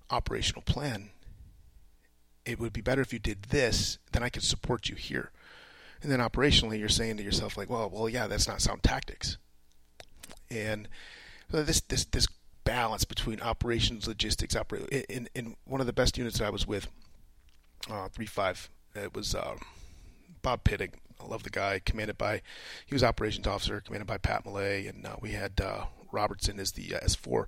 operational 0.09 0.61
plan. 0.61 1.09
It 2.45 2.61
would 2.61 2.71
be 2.71 2.79
better 2.79 3.01
if 3.01 3.11
you 3.11 3.19
did 3.19 3.43
this, 3.49 3.97
then 4.13 4.23
I 4.23 4.29
could 4.29 4.43
support 4.43 4.87
you 4.87 4.95
here. 4.95 5.31
And 6.01 6.09
then 6.09 6.19
operationally, 6.19 6.79
you're 6.79 6.87
saying 6.87 7.17
to 7.17 7.23
yourself, 7.23 7.57
like, 7.57 7.69
well, 7.69 7.89
well, 7.89 8.07
yeah, 8.07 8.27
that's 8.27 8.47
not 8.47 8.61
sound 8.61 8.83
tactics. 8.83 9.37
And 10.49 10.87
this 11.49 11.81
this 11.81 12.05
this 12.05 12.27
balance 12.63 13.03
between 13.03 13.41
operations, 13.41 14.07
logistics, 14.07 14.55
operate 14.55 14.87
in 15.09 15.27
in 15.35 15.57
one 15.65 15.81
of 15.81 15.87
the 15.87 15.93
best 15.93 16.17
units 16.17 16.39
that 16.39 16.45
I 16.45 16.49
was 16.49 16.65
with, 16.65 16.87
uh, 17.89 18.07
three 18.09 18.25
five 18.25 18.69
it 18.95 19.13
was 19.13 19.33
uh, 19.33 19.55
Bob 20.41 20.63
Pittig. 20.63 20.93
I 21.21 21.25
love 21.25 21.43
the 21.43 21.49
guy. 21.49 21.79
Commanded 21.83 22.17
by, 22.17 22.41
he 22.85 22.93
was 22.93 23.03
operations 23.03 23.47
officer, 23.47 23.81
commanded 23.81 24.07
by 24.07 24.17
Pat 24.17 24.45
Malay, 24.45 24.87
and 24.87 25.05
uh, 25.05 25.15
we 25.21 25.31
had 25.31 25.59
uh, 25.61 25.85
Robertson 26.11 26.59
as 26.59 26.73
the 26.73 26.95
uh, 26.95 26.99
S4. 26.99 27.47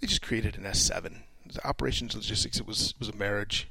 They 0.00 0.06
just 0.06 0.22
created 0.22 0.56
an 0.56 0.64
S7. 0.64 1.18
The 1.52 1.66
operations 1.66 2.14
logistics. 2.14 2.60
It 2.60 2.66
was 2.66 2.94
was 2.98 3.08
a 3.08 3.16
marriage, 3.16 3.68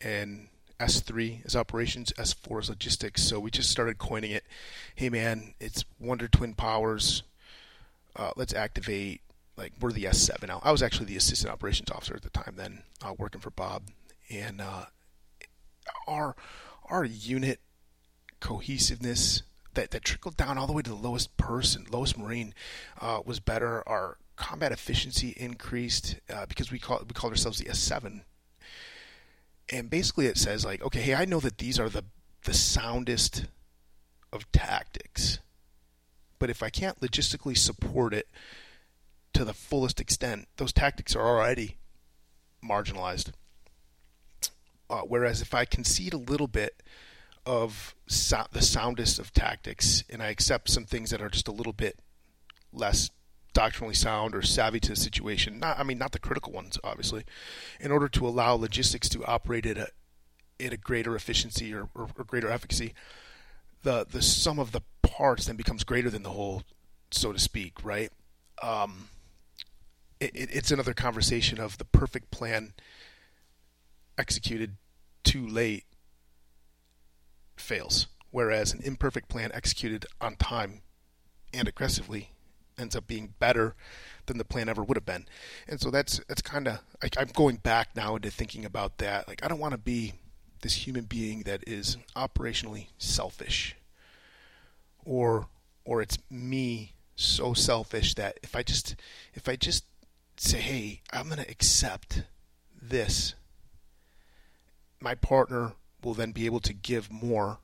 and 0.00 0.48
S3 0.80 1.46
is 1.46 1.54
operations, 1.54 2.12
S4 2.18 2.62
is 2.62 2.68
logistics. 2.68 3.22
So 3.22 3.38
we 3.38 3.50
just 3.50 3.70
started 3.70 3.98
coining 3.98 4.32
it. 4.32 4.44
Hey 4.94 5.08
man, 5.08 5.54
it's 5.60 5.84
Wonder 6.00 6.28
Twin 6.28 6.54
Powers. 6.54 7.22
Uh, 8.16 8.30
let's 8.36 8.54
activate. 8.54 9.20
Like 9.56 9.72
we're 9.80 9.92
the 9.92 10.04
S7 10.04 10.48
now. 10.48 10.60
I 10.64 10.72
was 10.72 10.82
actually 10.82 11.06
the 11.06 11.16
assistant 11.16 11.52
operations 11.52 11.90
officer 11.90 12.16
at 12.16 12.22
the 12.22 12.30
time, 12.30 12.54
then 12.56 12.82
uh, 13.04 13.14
working 13.16 13.40
for 13.40 13.50
Bob, 13.50 13.84
and 14.28 14.60
uh, 14.60 14.86
our 16.06 16.36
our 16.88 17.04
unit 17.04 17.60
cohesiveness 18.40 19.42
that, 19.74 19.90
that 19.90 20.04
trickled 20.04 20.36
down 20.36 20.58
all 20.58 20.66
the 20.66 20.72
way 20.72 20.82
to 20.82 20.90
the 20.90 20.96
lowest 20.96 21.36
person, 21.36 21.86
lowest 21.90 22.16
marine, 22.16 22.54
uh, 23.00 23.20
was 23.24 23.40
better. 23.40 23.86
Our 23.88 24.18
combat 24.36 24.72
efficiency 24.72 25.34
increased 25.36 26.16
uh, 26.32 26.46
because 26.46 26.70
we 26.70 26.78
call 26.78 27.02
we 27.06 27.14
call 27.14 27.30
ourselves 27.30 27.58
the 27.58 27.66
S7. 27.66 28.22
And 29.70 29.88
basically, 29.88 30.26
it 30.26 30.36
says 30.36 30.64
like, 30.64 30.82
okay, 30.84 31.00
hey, 31.00 31.14
I 31.14 31.24
know 31.24 31.40
that 31.40 31.58
these 31.58 31.78
are 31.78 31.88
the 31.88 32.04
the 32.44 32.54
soundest 32.54 33.46
of 34.32 34.50
tactics, 34.52 35.38
but 36.38 36.50
if 36.50 36.62
I 36.62 36.68
can't 36.68 37.00
logistically 37.00 37.56
support 37.56 38.12
it 38.12 38.28
to 39.32 39.44
the 39.44 39.54
fullest 39.54 40.00
extent, 40.00 40.48
those 40.56 40.72
tactics 40.72 41.16
are 41.16 41.26
already 41.26 41.78
marginalized. 42.62 43.30
Uh, 44.94 45.00
whereas 45.00 45.42
if 45.42 45.52
I 45.54 45.64
concede 45.64 46.14
a 46.14 46.18
little 46.18 46.46
bit 46.46 46.80
of 47.44 47.96
so- 48.06 48.46
the 48.52 48.62
soundest 48.62 49.18
of 49.18 49.32
tactics 49.32 50.04
and 50.08 50.22
I 50.22 50.28
accept 50.28 50.70
some 50.70 50.84
things 50.84 51.10
that 51.10 51.20
are 51.20 51.28
just 51.28 51.48
a 51.48 51.52
little 51.52 51.72
bit 51.72 51.98
less 52.72 53.10
doctrinally 53.52 53.94
sound 53.94 54.36
or 54.36 54.42
savvy 54.42 54.78
to 54.78 54.90
the 54.90 54.96
situation, 54.96 55.58
not 55.58 55.80
I 55.80 55.82
mean 55.82 55.98
not 55.98 56.12
the 56.12 56.20
critical 56.20 56.52
ones 56.52 56.78
obviously, 56.84 57.24
in 57.80 57.90
order 57.90 58.08
to 58.08 58.26
allow 58.26 58.54
logistics 58.54 59.08
to 59.10 59.24
operate 59.24 59.66
at 59.66 59.78
a 59.78 59.88
at 60.60 60.72
a 60.72 60.76
greater 60.76 61.16
efficiency 61.16 61.74
or, 61.74 61.88
or, 61.96 62.08
or 62.16 62.24
greater 62.24 62.48
efficacy, 62.48 62.94
the 63.82 64.06
the 64.08 64.22
sum 64.22 64.60
of 64.60 64.70
the 64.70 64.82
parts 65.02 65.46
then 65.46 65.56
becomes 65.56 65.82
greater 65.82 66.08
than 66.08 66.22
the 66.22 66.30
whole, 66.30 66.62
so 67.10 67.32
to 67.32 67.38
speak, 67.40 67.84
right? 67.84 68.12
Um, 68.62 69.08
it, 70.20 70.30
it's 70.34 70.70
another 70.70 70.94
conversation 70.94 71.58
of 71.58 71.78
the 71.78 71.84
perfect 71.84 72.30
plan 72.30 72.74
executed 74.16 74.76
too 75.24 75.46
late 75.46 75.84
fails, 77.56 78.06
whereas 78.30 78.72
an 78.72 78.80
imperfect 78.82 79.28
plan 79.28 79.50
executed 79.52 80.06
on 80.20 80.36
time 80.36 80.82
and 81.52 81.68
aggressively 81.68 82.30
ends 82.78 82.96
up 82.96 83.06
being 83.06 83.34
better 83.38 83.74
than 84.26 84.38
the 84.38 84.44
plan 84.44 84.68
ever 84.68 84.82
would 84.82 84.96
have 84.96 85.06
been. 85.06 85.26
And 85.68 85.80
so 85.80 85.90
that's 85.90 86.20
that's 86.28 86.42
kind 86.42 86.68
of 86.68 86.80
like 87.02 87.16
I'm 87.18 87.28
going 87.28 87.56
back 87.56 87.90
now 87.94 88.16
into 88.16 88.30
thinking 88.30 88.64
about 88.64 88.98
that. 88.98 89.28
Like 89.28 89.44
I 89.44 89.48
don't 89.48 89.60
want 89.60 89.72
to 89.72 89.78
be 89.78 90.14
this 90.62 90.86
human 90.86 91.04
being 91.04 91.42
that 91.42 91.62
is 91.66 91.96
operationally 92.16 92.88
selfish, 92.98 93.76
or 95.04 95.48
or 95.84 96.02
it's 96.02 96.18
me 96.30 96.94
so 97.16 97.54
selfish 97.54 98.14
that 98.14 98.38
if 98.42 98.56
I 98.56 98.62
just 98.62 98.96
if 99.34 99.48
I 99.48 99.56
just 99.56 99.84
say, 100.36 100.58
hey, 100.60 101.02
I'm 101.12 101.26
going 101.28 101.38
to 101.38 101.50
accept 101.50 102.24
this, 102.80 103.34
my 105.00 105.14
partner 105.14 105.72
will 106.02 106.14
then 106.14 106.32
be 106.32 106.46
able 106.46 106.60
to 106.60 106.72
give 106.72 107.10
more 107.10 107.58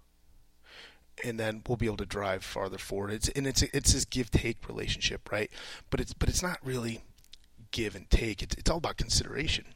and 1.25 1.39
then 1.39 1.63
we'll 1.67 1.77
be 1.77 1.87
able 1.87 1.97
to 1.99 2.07
drive 2.07 2.45
farther 2.45 2.79
forward. 2.79 3.13
It's 3.13 3.29
and 3.31 3.47
it's 3.47 3.63
it's 3.63 3.93
this 3.93 4.05
give 4.05 4.31
take 4.31 4.69
relationship, 4.69 5.31
right? 5.31 5.51
But 5.91 6.01
it's 6.01 6.13
but 6.13 6.29
it's 6.29 6.43
not 6.43 6.59
really 6.65 7.01
give 7.71 7.95
and 7.95 8.09
take. 8.11 8.43
It's 8.43 8.55
it's 8.57 8.71
all 8.71 8.79
about 8.79 8.97
consideration. 8.97 9.67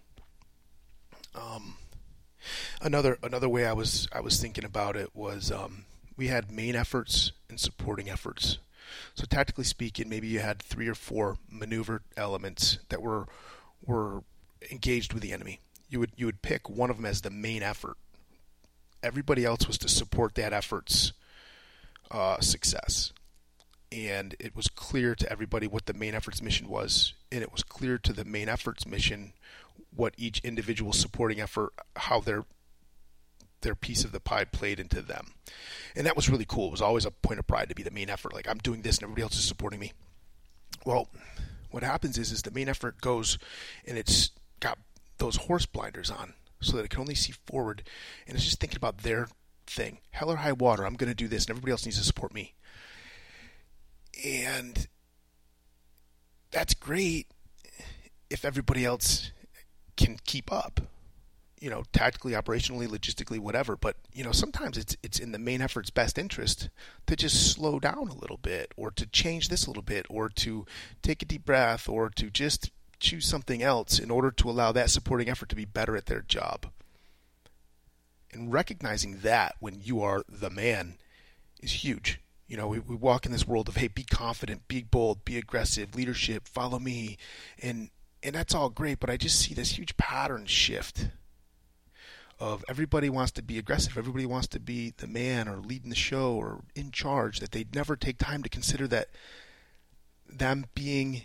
Um, 1.35 1.77
another 2.81 3.19
another 3.23 3.49
way 3.49 3.67
I 3.67 3.73
was 3.73 4.09
I 4.13 4.21
was 4.21 4.41
thinking 4.41 4.65
about 4.65 4.97
it 4.97 5.11
was 5.15 5.51
um, 5.51 5.85
we 6.17 6.29
had 6.29 6.51
main 6.51 6.77
efforts 6.77 7.33
and 7.49 7.59
supporting 7.59 8.09
efforts. 8.09 8.59
So 9.15 9.25
tactically 9.25 9.65
speaking, 9.65 10.09
maybe 10.09 10.29
you 10.29 10.41
had 10.41 10.63
three 10.63 10.89
or 10.89 10.95
four 10.95 11.39
maneuver 11.51 12.03
elements 12.17 12.79
that 12.89 13.03
were 13.03 13.27
were 13.85 14.23
engaged 14.71 15.13
with 15.13 15.23
the 15.23 15.33
enemy. 15.33 15.61
You 15.89 16.01
would 16.01 16.13
you 16.17 16.27
would 16.27 16.43
pick 16.43 16.69
one 16.69 16.91
of 16.91 16.97
them 16.97 17.07
as 17.07 17.21
the 17.21 17.31
main 17.31 17.63
effort. 17.63 17.97
Everybody 19.03 19.45
else 19.45 19.67
was 19.67 19.79
to 19.79 19.89
support 19.89 20.35
that 20.35 20.53
effort's 20.53 21.13
uh, 22.11 22.41
success. 22.41 23.13
And 23.93 24.35
it 24.41 24.57
was 24.57 24.69
clear 24.69 25.15
to 25.15 25.31
everybody 25.31 25.67
what 25.67 25.87
the 25.87 25.93
main 25.93 26.15
effort's 26.15 26.43
mission 26.43 26.69
was, 26.69 27.13
and 27.31 27.43
it 27.43 27.53
was 27.53 27.63
clear 27.63 27.99
to 27.99 28.13
the 28.13 28.25
main 28.25 28.49
effort's 28.49 28.87
mission 28.87 29.35
what 29.95 30.15
each 30.17 30.41
individual 30.41 30.93
supporting 30.93 31.41
effort, 31.41 31.73
how 31.97 32.21
their 32.21 32.45
their 33.61 33.75
piece 33.75 34.05
of 34.05 34.13
the 34.13 34.21
pie 34.21 34.45
played 34.45 34.79
into 34.79 35.03
them. 35.03 35.33
And 35.97 36.07
that 36.07 36.17
was 36.17 36.29
really 36.29 36.45
cool. 36.45 36.69
It 36.69 36.73
was 36.73 36.83
always 36.83 37.05
a 37.05 37.11
point 37.11 37.41
of 37.41 37.47
pride 37.47 37.69
to 37.71 37.75
be 37.75 37.83
the 37.83 37.91
main 37.91 38.11
effort. 38.11 38.33
Like 38.33 38.49
I'm 38.49 38.59
doing 38.59 38.83
this 38.83 38.99
and 38.99 39.05
everybody 39.05 39.23
else 39.23 39.37
is 39.37 39.45
supporting 39.45 39.81
me. 39.81 39.93
Well, 40.85 41.09
what 41.71 41.83
happens 41.83 42.19
is 42.19 42.31
is 42.31 42.43
the 42.43 42.51
main 42.51 42.69
effort 42.69 43.01
goes 43.01 43.39
and 43.87 43.99
it's 43.99 44.31
those 45.19 45.37
horse 45.37 45.67
blinders 45.67 46.11
on 46.11 46.35
so 46.61 46.77
that 46.77 46.85
it 46.85 46.91
can 46.91 47.01
only 47.01 47.15
see 47.15 47.33
forward 47.47 47.83
and 48.27 48.37
it's 48.37 48.45
just 48.45 48.61
thinking 48.61 48.77
about 48.77 48.99
their 48.99 49.29
thing. 49.67 49.99
Hell 50.11 50.31
or 50.31 50.37
high 50.37 50.53
water, 50.53 50.87
I'm 50.87 50.95
going 50.95 51.11
to 51.11 51.15
do 51.15 51.29
this, 51.29 51.45
and 51.45 51.51
everybody 51.51 51.73
else 51.73 51.85
needs 51.85 51.99
to 51.99 52.05
support 52.05 52.35
me. 52.35 52.55
And 54.25 54.87
that's 56.51 56.75
great 56.75 57.27
if 58.31 58.45
everybody 58.45 58.85
else 58.85 59.33
can 59.97 60.19
keep 60.25 60.53
up. 60.53 60.81
You 61.61 61.71
know, 61.71 61.85
tactically, 61.95 62.33
operationally, 62.33 62.87
logistically, 62.87 63.39
whatever. 63.39 63.75
But 63.75 63.97
you 64.13 64.23
know, 64.23 64.33
sometimes 64.33 64.77
it's 64.77 64.97
it's 65.03 65.19
in 65.19 65.33
the 65.33 65.39
main 65.39 65.63
effort's 65.63 65.89
best 65.89 66.19
interest 66.19 66.69
to 67.07 67.17
just 67.17 67.53
slow 67.53 67.81
down 67.81 68.09
a 68.09 68.15
little 68.15 68.37
bit, 68.37 68.73
or 68.77 68.91
to 68.91 69.07
change 69.07 69.49
this 69.49 69.65
a 69.65 69.71
little 69.71 69.83
bit, 69.83 70.05
or 70.11 70.29
to 70.29 70.67
take 71.01 71.23
a 71.23 71.25
deep 71.25 71.47
breath, 71.47 71.89
or 71.89 72.11
to 72.11 72.29
just 72.29 72.71
choose 73.05 73.27
something 73.27 73.63
else 73.63 73.99
in 73.99 74.11
order 74.11 74.31
to 74.31 74.51
allow 74.51 74.73
that 74.73 74.91
supporting 74.91 75.29
effort 75.29 75.49
to 75.51 75.57
be 75.57 75.65
better 75.65 75.97
at 75.97 76.07
their 76.07 76.23
job. 76.23 76.67
And 78.33 78.53
recognizing 78.53 79.19
that 79.19 79.55
when 79.61 79.81
you 79.81 80.03
are 80.03 80.25
the 80.29 80.51
man 80.51 80.95
is 81.61 81.85
huge. 81.85 82.21
You 82.49 82.57
know, 82.57 82.67
we, 82.67 82.79
we 82.79 82.97
walk 82.97 83.27
in 83.27 83.33
this 83.33 83.47
world 83.47 83.69
of 83.69 83.77
hey, 83.77 83.89
be 83.89 84.03
confident, 84.03 84.69
be 84.69 84.83
bold, 84.83 85.25
be 85.25 85.39
aggressive, 85.39 85.95
leadership, 85.95 86.49
follow 86.49 86.79
me, 86.79 87.17
and 87.63 87.91
and 88.23 88.35
that's 88.35 88.55
all 88.55 88.71
great. 88.71 89.01
But 89.01 89.11
I 89.11 89.17
just 89.17 89.39
see 89.39 89.55
this 89.55 89.79
huge 89.79 89.97
pattern 89.97 90.47
shift 90.47 91.09
of 92.41 92.65
everybody 92.69 93.09
wants 93.09 93.33
to 93.33 93.43
be 93.43 93.59
aggressive, 93.59 93.97
everybody 93.97 94.27
wants 94.27 94.49
to 94.49 94.61
be 94.61 94.93
the 94.97 95.07
man 95.07 95.49
or 95.49 95.59
leading 95.59 95.91
the 95.91 95.97
show 95.97 96.35
or 96.35 96.63
in 96.75 96.91
charge. 96.91 97.41
That 97.41 97.53
they 97.53 97.67
never 97.75 97.97
take 97.97 98.19
time 98.19 98.43
to 98.43 98.49
consider 98.49 98.89
that 98.89 99.09
them 100.29 100.67
being 100.75 101.23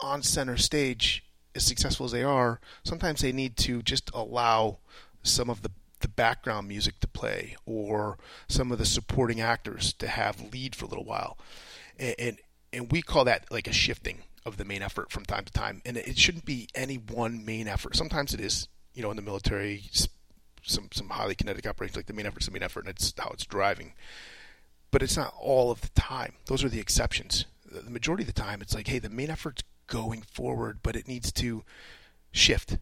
on 0.00 0.22
center 0.22 0.56
stage, 0.56 1.24
as 1.54 1.64
successful 1.64 2.06
as 2.06 2.12
they 2.12 2.22
are, 2.22 2.60
sometimes 2.84 3.20
they 3.20 3.32
need 3.32 3.56
to 3.58 3.82
just 3.82 4.10
allow 4.14 4.78
some 5.22 5.50
of 5.50 5.62
the 5.62 5.70
the 6.00 6.08
background 6.08 6.68
music 6.68 7.00
to 7.00 7.08
play 7.08 7.56
or 7.66 8.18
some 8.46 8.70
of 8.70 8.78
the 8.78 8.86
supporting 8.86 9.40
actors 9.40 9.92
to 9.94 10.06
have 10.06 10.52
lead 10.52 10.74
for 10.74 10.84
a 10.84 10.88
little 10.88 11.04
while. 11.04 11.38
And, 11.98 12.14
and 12.18 12.38
and, 12.72 12.92
we 12.92 13.00
call 13.00 13.24
that 13.24 13.50
like 13.50 13.66
a 13.66 13.72
shifting 13.72 14.22
of 14.44 14.58
the 14.58 14.64
main 14.64 14.82
effort 14.82 15.10
from 15.10 15.24
time 15.24 15.44
to 15.44 15.52
time. 15.52 15.80
And 15.86 15.96
it 15.96 16.18
shouldn't 16.18 16.44
be 16.44 16.68
any 16.74 16.96
one 16.96 17.44
main 17.44 17.66
effort. 17.66 17.96
Sometimes 17.96 18.34
it 18.34 18.40
is 18.40 18.68
you 18.94 19.02
know 19.02 19.10
in 19.10 19.16
the 19.16 19.22
military 19.22 19.84
some 20.62 20.88
some 20.92 21.08
highly 21.08 21.34
kinetic 21.34 21.66
operations 21.66 21.96
like 21.96 22.06
the 22.06 22.12
main 22.12 22.26
effort 22.26 22.42
is 22.42 22.46
the 22.46 22.52
main 22.52 22.62
effort 22.62 22.80
and 22.80 22.90
it's 22.90 23.14
how 23.18 23.30
it's 23.30 23.46
driving. 23.46 23.94
But 24.90 25.02
it's 25.02 25.16
not 25.16 25.34
all 25.38 25.70
of 25.70 25.80
the 25.80 25.90
time. 25.90 26.34
Those 26.46 26.64
are 26.64 26.68
the 26.68 26.80
exceptions. 26.80 27.44
The 27.70 27.90
majority 27.90 28.22
of 28.22 28.28
the 28.32 28.40
time 28.40 28.62
it's 28.62 28.74
like 28.74 28.88
hey 28.88 28.98
the 28.98 29.10
main 29.10 29.30
effort's 29.30 29.62
going 29.88 30.22
forward 30.22 30.78
but 30.82 30.94
it 30.94 31.08
needs 31.08 31.32
to 31.32 31.64
shift 32.30 32.78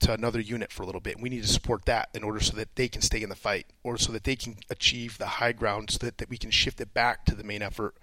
to 0.00 0.12
another 0.12 0.40
unit 0.40 0.72
for 0.72 0.82
a 0.82 0.86
little 0.86 1.00
bit. 1.00 1.20
We 1.20 1.28
need 1.28 1.42
to 1.42 1.48
support 1.48 1.84
that 1.86 2.08
in 2.14 2.22
order 2.22 2.40
so 2.40 2.56
that 2.56 2.76
they 2.76 2.88
can 2.88 3.02
stay 3.02 3.22
in 3.22 3.28
the 3.28 3.34
fight 3.34 3.66
or 3.82 3.98
so 3.98 4.12
that 4.12 4.24
they 4.24 4.36
can 4.36 4.56
achieve 4.70 5.18
the 5.18 5.26
high 5.26 5.52
ground 5.52 5.90
so 5.90 5.98
that, 6.06 6.18
that 6.18 6.30
we 6.30 6.38
can 6.38 6.50
shift 6.50 6.80
it 6.80 6.94
back 6.94 7.24
to 7.26 7.34
the 7.34 7.44
main 7.44 7.62
effort. 7.62 7.96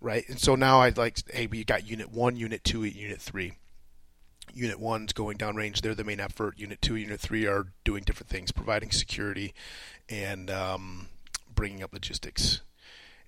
Right. 0.00 0.28
And 0.28 0.38
so 0.38 0.54
now 0.54 0.80
I'd 0.80 0.98
like, 0.98 1.18
hey, 1.32 1.46
we 1.46 1.64
got 1.64 1.88
unit 1.88 2.10
one, 2.10 2.36
unit 2.36 2.64
two, 2.64 2.84
unit 2.84 3.20
three. 3.20 3.52
Unit 4.52 4.78
one's 4.78 5.12
going 5.12 5.38
downrange. 5.38 5.80
They're 5.80 5.94
the 5.94 6.04
main 6.04 6.20
effort. 6.20 6.58
Unit 6.58 6.82
two, 6.82 6.96
unit 6.96 7.20
three 7.20 7.46
are 7.46 7.68
doing 7.84 8.02
different 8.02 8.28
things, 8.28 8.52
providing 8.52 8.90
security 8.90 9.54
and 10.08 10.50
um, 10.50 11.08
bringing 11.54 11.82
up 11.82 11.92
logistics 11.92 12.60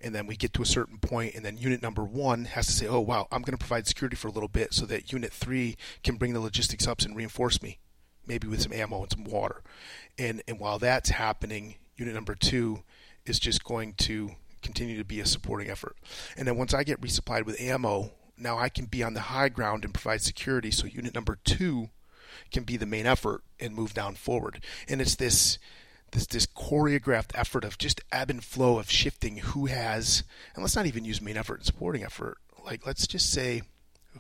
and 0.04 0.14
then 0.14 0.26
we 0.26 0.36
get 0.36 0.52
to 0.52 0.62
a 0.62 0.66
certain 0.66 0.98
point, 0.98 1.34
and 1.34 1.44
then 1.44 1.56
unit 1.56 1.82
number 1.82 2.04
one 2.04 2.44
has 2.44 2.66
to 2.66 2.72
say, 2.72 2.86
"Oh 2.86 3.00
wow, 3.00 3.26
I'm 3.32 3.40
going 3.42 3.56
to 3.56 3.64
provide 3.64 3.86
security 3.86 4.16
for 4.16 4.28
a 4.28 4.32
little 4.32 4.48
bit, 4.48 4.74
so 4.74 4.84
that 4.86 5.10
unit 5.10 5.32
three 5.32 5.76
can 6.02 6.16
bring 6.16 6.34
the 6.34 6.40
logistics 6.40 6.86
up 6.86 7.00
and 7.00 7.16
reinforce 7.16 7.62
me, 7.62 7.78
maybe 8.26 8.46
with 8.46 8.60
some 8.60 8.72
ammo 8.72 9.02
and 9.02 9.10
some 9.10 9.24
water." 9.24 9.62
And 10.18 10.42
and 10.46 10.60
while 10.60 10.78
that's 10.78 11.08
happening, 11.08 11.76
unit 11.96 12.14
number 12.14 12.34
two 12.34 12.82
is 13.24 13.40
just 13.40 13.64
going 13.64 13.94
to 13.94 14.32
continue 14.62 14.98
to 14.98 15.04
be 15.04 15.20
a 15.20 15.26
supporting 15.26 15.70
effort. 15.70 15.96
And 16.36 16.46
then 16.46 16.56
once 16.56 16.74
I 16.74 16.84
get 16.84 17.00
resupplied 17.00 17.46
with 17.46 17.60
ammo, 17.60 18.12
now 18.36 18.58
I 18.58 18.68
can 18.68 18.84
be 18.84 19.02
on 19.02 19.14
the 19.14 19.20
high 19.20 19.48
ground 19.48 19.84
and 19.84 19.94
provide 19.94 20.20
security. 20.20 20.70
So 20.70 20.86
unit 20.86 21.14
number 21.14 21.38
two 21.44 21.88
can 22.52 22.64
be 22.64 22.76
the 22.76 22.86
main 22.86 23.06
effort 23.06 23.42
and 23.58 23.74
move 23.74 23.94
down 23.94 24.14
forward. 24.16 24.62
And 24.88 25.00
it's 25.00 25.14
this 25.14 25.58
this 26.14 26.26
this 26.26 26.46
choreographed 26.46 27.32
effort 27.34 27.64
of 27.64 27.76
just 27.76 28.00
ebb 28.10 28.30
and 28.30 28.42
flow 28.42 28.78
of 28.78 28.90
shifting 28.90 29.38
who 29.38 29.66
has 29.66 30.22
and 30.54 30.62
let's 30.62 30.76
not 30.76 30.86
even 30.86 31.04
use 31.04 31.20
main 31.20 31.36
effort 31.36 31.56
and 31.56 31.66
supporting 31.66 32.02
effort. 32.02 32.38
Like 32.64 32.86
let's 32.86 33.06
just 33.06 33.30
say 33.30 33.62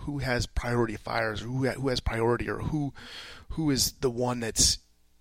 who 0.00 0.18
has 0.18 0.46
priority 0.46 0.96
fires 0.96 1.40
or 1.42 1.46
who 1.46 1.68
who 1.68 1.88
has 1.88 2.00
priority 2.00 2.50
or 2.50 2.58
who 2.58 2.92
who 3.50 3.70
is 3.70 3.92
the 3.92 4.10
one 4.10 4.40
that's 4.40 4.78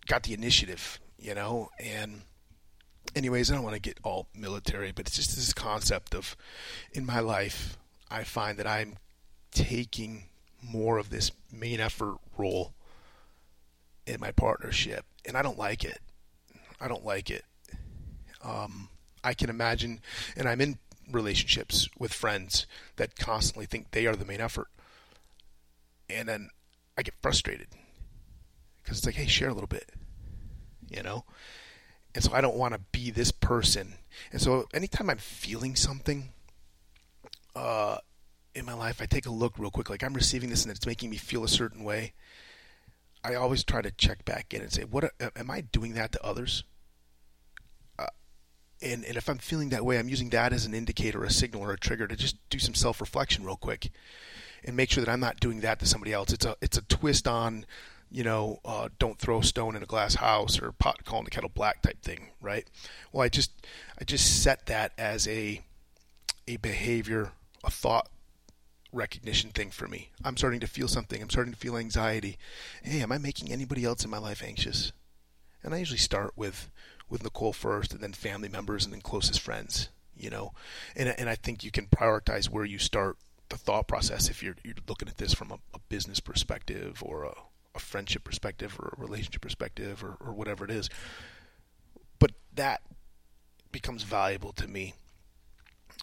got 0.07 0.23
the 0.23 0.33
initiative 0.33 0.99
you 1.17 1.33
know? 1.33 1.69
And 1.79 2.23
anyways 3.15 3.51
I 3.51 3.55
don't 3.55 3.63
want 3.63 3.75
to 3.75 3.81
get 3.81 3.99
all 4.03 4.27
military 4.35 4.91
but 4.91 5.07
it's 5.07 5.15
just 5.15 5.35
this 5.35 5.53
concept 5.53 6.15
of 6.15 6.35
in 6.91 7.05
my 7.05 7.19
life 7.19 7.77
I 8.09 8.23
find 8.23 8.57
that 8.57 8.67
I'm 8.67 8.97
taking 9.51 10.23
more 10.61 10.97
of 10.97 11.11
this 11.11 11.31
main 11.51 11.79
effort 11.79 12.17
role 12.37 12.73
in 14.07 14.19
my 14.19 14.31
partnership 14.31 15.05
and 15.25 15.37
I 15.37 15.43
don't 15.43 15.59
like 15.59 15.83
it 15.83 15.99
I 16.83 16.89
don't 16.89 17.05
like 17.05 17.29
it. 17.29 17.45
Um, 18.43 18.89
I 19.23 19.33
can 19.33 19.49
imagine, 19.49 20.01
and 20.35 20.49
I'm 20.49 20.59
in 20.59 20.79
relationships 21.09 21.87
with 21.97 22.11
friends 22.11 22.67
that 22.97 23.15
constantly 23.15 23.65
think 23.65 23.91
they 23.91 24.05
are 24.05 24.17
the 24.17 24.25
main 24.25 24.41
effort, 24.41 24.67
and 26.09 26.27
then 26.27 26.49
I 26.97 27.03
get 27.03 27.13
frustrated 27.21 27.67
because 28.81 28.97
it's 28.97 29.05
like, 29.05 29.15
hey, 29.15 29.27
share 29.27 29.47
a 29.47 29.53
little 29.53 29.67
bit, 29.67 29.91
you 30.89 31.01
know. 31.01 31.23
And 32.13 32.23
so 32.23 32.33
I 32.33 32.41
don't 32.41 32.57
want 32.57 32.73
to 32.73 32.81
be 32.91 33.09
this 33.11 33.31
person. 33.31 33.93
And 34.31 34.41
so 34.41 34.67
anytime 34.73 35.09
I'm 35.09 35.17
feeling 35.17 35.75
something 35.75 36.33
uh, 37.55 37.97
in 38.53 38.65
my 38.65 38.73
life, 38.73 39.01
I 39.01 39.05
take 39.05 39.25
a 39.25 39.31
look 39.31 39.57
real 39.57 39.71
quick, 39.71 39.89
like 39.89 40.03
I'm 40.03 40.13
receiving 40.13 40.49
this 40.49 40.63
and 40.63 40.75
it's 40.75 40.85
making 40.85 41.09
me 41.09 41.17
feel 41.17 41.45
a 41.45 41.47
certain 41.47 41.83
way. 41.85 42.11
I 43.23 43.35
always 43.35 43.63
try 43.63 43.81
to 43.81 43.89
check 43.89 44.25
back 44.25 44.53
in 44.53 44.61
and 44.61 44.71
say, 44.71 44.83
what 44.83 45.11
am 45.37 45.49
I 45.49 45.61
doing 45.61 45.93
that 45.93 46.11
to 46.11 46.23
others? 46.23 46.65
And 48.83 49.05
and 49.05 49.15
if 49.15 49.29
I'm 49.29 49.37
feeling 49.37 49.69
that 49.69 49.85
way, 49.85 49.97
I'm 49.97 50.09
using 50.09 50.29
that 50.29 50.53
as 50.53 50.65
an 50.65 50.73
indicator, 50.73 51.23
a 51.23 51.31
signal, 51.31 51.63
or 51.63 51.71
a 51.71 51.79
trigger 51.79 52.07
to 52.07 52.15
just 52.15 52.37
do 52.49 52.59
some 52.59 52.73
self 52.73 52.99
reflection 52.99 53.45
real 53.45 53.55
quick, 53.55 53.89
and 54.63 54.75
make 54.75 54.91
sure 54.91 55.03
that 55.03 55.11
I'm 55.11 55.19
not 55.19 55.39
doing 55.39 55.61
that 55.61 55.79
to 55.79 55.85
somebody 55.85 56.13
else. 56.13 56.33
It's 56.33 56.45
a 56.45 56.55
it's 56.61 56.77
a 56.77 56.81
twist 56.83 57.27
on, 57.27 57.65
you 58.11 58.23
know, 58.23 58.59
uh, 58.65 58.89
don't 58.99 59.17
throw 59.17 59.39
a 59.39 59.43
stone 59.43 59.75
in 59.75 59.83
a 59.83 59.87
glass 59.87 60.15
house 60.15 60.61
or 60.61 60.71
pot 60.71 61.05
calling 61.05 61.25
the 61.25 61.31
kettle 61.31 61.51
black 61.53 61.81
type 61.81 62.01
thing, 62.01 62.29
right? 62.41 62.67
Well, 63.11 63.23
I 63.23 63.29
just 63.29 63.51
I 63.99 64.03
just 64.03 64.43
set 64.43 64.65
that 64.65 64.91
as 64.97 65.27
a 65.27 65.61
a 66.47 66.57
behavior, 66.57 67.31
a 67.63 67.71
thought 67.71 68.09
recognition 68.91 69.49
thing 69.49 69.71
for 69.71 69.87
me. 69.87 70.11
I'm 70.23 70.37
starting 70.37 70.59
to 70.59 70.67
feel 70.67 70.87
something. 70.87 71.21
I'm 71.21 71.29
starting 71.29 71.53
to 71.53 71.59
feel 71.59 71.77
anxiety. 71.77 72.37
Hey, 72.83 73.01
am 73.01 73.11
I 73.11 73.17
making 73.17 73.51
anybody 73.51 73.85
else 73.85 74.03
in 74.03 74.11
my 74.11 74.19
life 74.19 74.43
anxious? 74.43 74.91
And 75.63 75.73
I 75.73 75.77
usually 75.77 75.97
start 75.97 76.33
with 76.35 76.69
with 77.09 77.23
Nicole 77.23 77.53
first, 77.53 77.93
and 77.93 78.01
then 78.01 78.13
family 78.13 78.49
members, 78.49 78.85
and 78.85 78.93
then 78.93 79.01
closest 79.01 79.39
friends. 79.39 79.89
You 80.15 80.29
know, 80.29 80.53
and 80.95 81.09
and 81.17 81.29
I 81.29 81.35
think 81.35 81.63
you 81.63 81.71
can 81.71 81.87
prioritize 81.87 82.49
where 82.49 82.65
you 82.65 82.79
start 82.79 83.17
the 83.49 83.57
thought 83.57 83.87
process 83.87 84.29
if 84.29 84.41
you're 84.41 84.55
you're 84.63 84.75
looking 84.87 85.07
at 85.07 85.17
this 85.17 85.33
from 85.33 85.51
a, 85.51 85.59
a 85.73 85.79
business 85.89 86.19
perspective 86.19 87.01
or 87.05 87.23
a, 87.23 87.33
a, 87.75 87.79
friendship 87.79 88.23
perspective 88.23 88.77
or 88.79 88.95
a 88.97 89.01
relationship 89.01 89.41
perspective 89.41 90.03
or, 90.03 90.17
or 90.19 90.33
whatever 90.33 90.65
it 90.65 90.71
is. 90.71 90.89
But 92.19 92.31
that 92.55 92.81
becomes 93.71 94.03
valuable 94.03 94.53
to 94.53 94.67
me. 94.67 94.93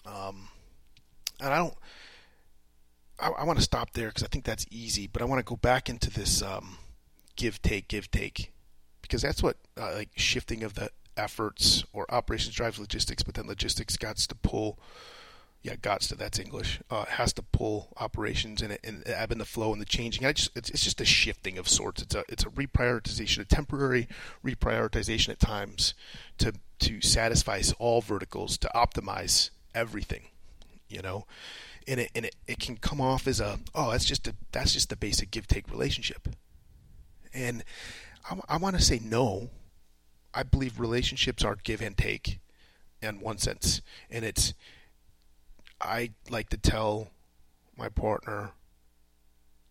Um, 0.06 0.48
and 1.40 1.52
I 1.52 1.58
don't 1.58 1.74
I, 3.18 3.28
I 3.28 3.44
want 3.44 3.58
to 3.58 3.64
stop 3.64 3.92
there 3.92 4.08
because 4.08 4.22
I 4.22 4.28
think 4.28 4.44
that's 4.44 4.66
easy, 4.70 5.06
but 5.06 5.22
I 5.22 5.24
want 5.24 5.40
to 5.40 5.48
go 5.48 5.56
back 5.56 5.88
into 5.88 6.10
this 6.10 6.42
um, 6.42 6.78
give 7.36 7.60
take 7.62 7.88
give 7.88 8.10
take 8.10 8.52
because 9.02 9.22
that's 9.22 9.42
what 9.42 9.56
uh, 9.78 9.92
like 9.94 10.10
shifting 10.16 10.62
of 10.62 10.74
the 10.74 10.90
efforts 11.16 11.84
or 11.92 12.12
operations 12.12 12.54
drives 12.54 12.78
logistics, 12.78 13.22
but 13.22 13.34
then 13.34 13.46
logistics 13.46 13.96
got 13.96 14.16
to 14.16 14.34
pull. 14.34 14.78
Yeah, 15.62 15.76
got 15.76 16.00
to 16.02 16.14
that's 16.14 16.38
English. 16.38 16.80
Uh, 16.90 17.04
has 17.04 17.34
to 17.34 17.42
pull 17.42 17.92
operations 17.98 18.62
and, 18.62 18.78
and 18.82 19.02
ebb 19.06 19.30
and 19.30 19.40
the 19.40 19.44
flow 19.44 19.72
and 19.72 19.80
the 19.80 19.86
changing. 19.86 20.24
I 20.24 20.32
just 20.32 20.56
it's, 20.56 20.70
it's 20.70 20.84
just 20.84 21.02
a 21.02 21.04
shifting 21.04 21.58
of 21.58 21.68
sorts. 21.68 22.00
It's 22.00 22.14
a 22.14 22.24
it's 22.28 22.44
a 22.44 22.48
reprioritization, 22.48 23.40
a 23.40 23.44
temporary 23.44 24.08
reprioritization 24.44 25.28
at 25.28 25.40
times 25.40 25.92
to 26.38 26.54
to 26.80 27.02
satisfy 27.02 27.60
all 27.78 28.00
verticals, 28.00 28.56
to 28.58 28.70
optimize 28.74 29.50
everything. 29.74 30.22
You 30.88 31.02
know, 31.02 31.26
and 31.86 32.00
it 32.00 32.10
and 32.14 32.24
it, 32.24 32.36
it 32.48 32.58
can 32.58 32.78
come 32.78 33.02
off 33.02 33.26
as 33.26 33.38
a 33.38 33.58
oh 33.74 33.90
that's 33.90 34.06
just 34.06 34.26
a 34.28 34.34
that's 34.52 34.72
just 34.72 34.88
the 34.88 34.96
basic 34.96 35.30
give 35.30 35.46
take 35.46 35.70
relationship 35.70 36.28
and 37.32 37.64
I, 38.28 38.38
I 38.48 38.56
want 38.56 38.76
to 38.76 38.82
say 38.82 39.00
no. 39.02 39.50
I 40.32 40.42
believe 40.42 40.78
relationships 40.78 41.44
are 41.44 41.56
give 41.56 41.82
and 41.82 41.96
take 41.96 42.40
in 43.02 43.20
one 43.20 43.38
sense. 43.38 43.80
And 44.10 44.24
it's 44.24 44.54
I 45.80 46.10
like 46.28 46.50
to 46.50 46.56
tell 46.56 47.08
my 47.76 47.88
partner 47.88 48.52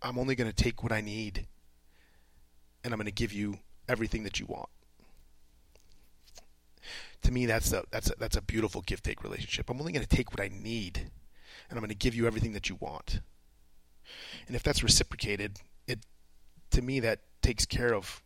I'm 0.01 0.17
only 0.17 0.35
going 0.35 0.49
to 0.49 0.55
take 0.55 0.81
what 0.81 0.91
I 0.91 1.01
need 1.01 1.45
and 2.83 2.93
I'm 2.93 2.97
going 2.97 3.05
to 3.05 3.11
give 3.11 3.33
you 3.33 3.59
everything 3.87 4.23
that 4.23 4.39
you 4.39 4.45
want. 4.45 4.69
To 7.23 7.31
me 7.31 7.45
that's 7.45 7.71
a 7.73 7.83
that's 7.91 8.09
a, 8.09 8.13
that's 8.17 8.37
a 8.37 8.41
beautiful 8.41 8.81
give 8.81 9.03
take 9.03 9.23
relationship. 9.23 9.69
I'm 9.69 9.79
only 9.79 9.91
going 9.91 10.05
to 10.05 10.15
take 10.15 10.31
what 10.31 10.41
I 10.41 10.49
need 10.49 10.97
and 11.69 11.77
I'm 11.77 11.79
going 11.79 11.89
to 11.89 11.95
give 11.95 12.15
you 12.15 12.25
everything 12.25 12.53
that 12.53 12.69
you 12.69 12.77
want. 12.79 13.19
And 14.47 14.55
if 14.55 14.63
that's 14.63 14.81
reciprocated, 14.81 15.59
it 15.87 15.99
to 16.71 16.81
me 16.81 16.99
that 17.01 17.19
takes 17.41 17.65
care 17.65 17.93
of 17.93 18.21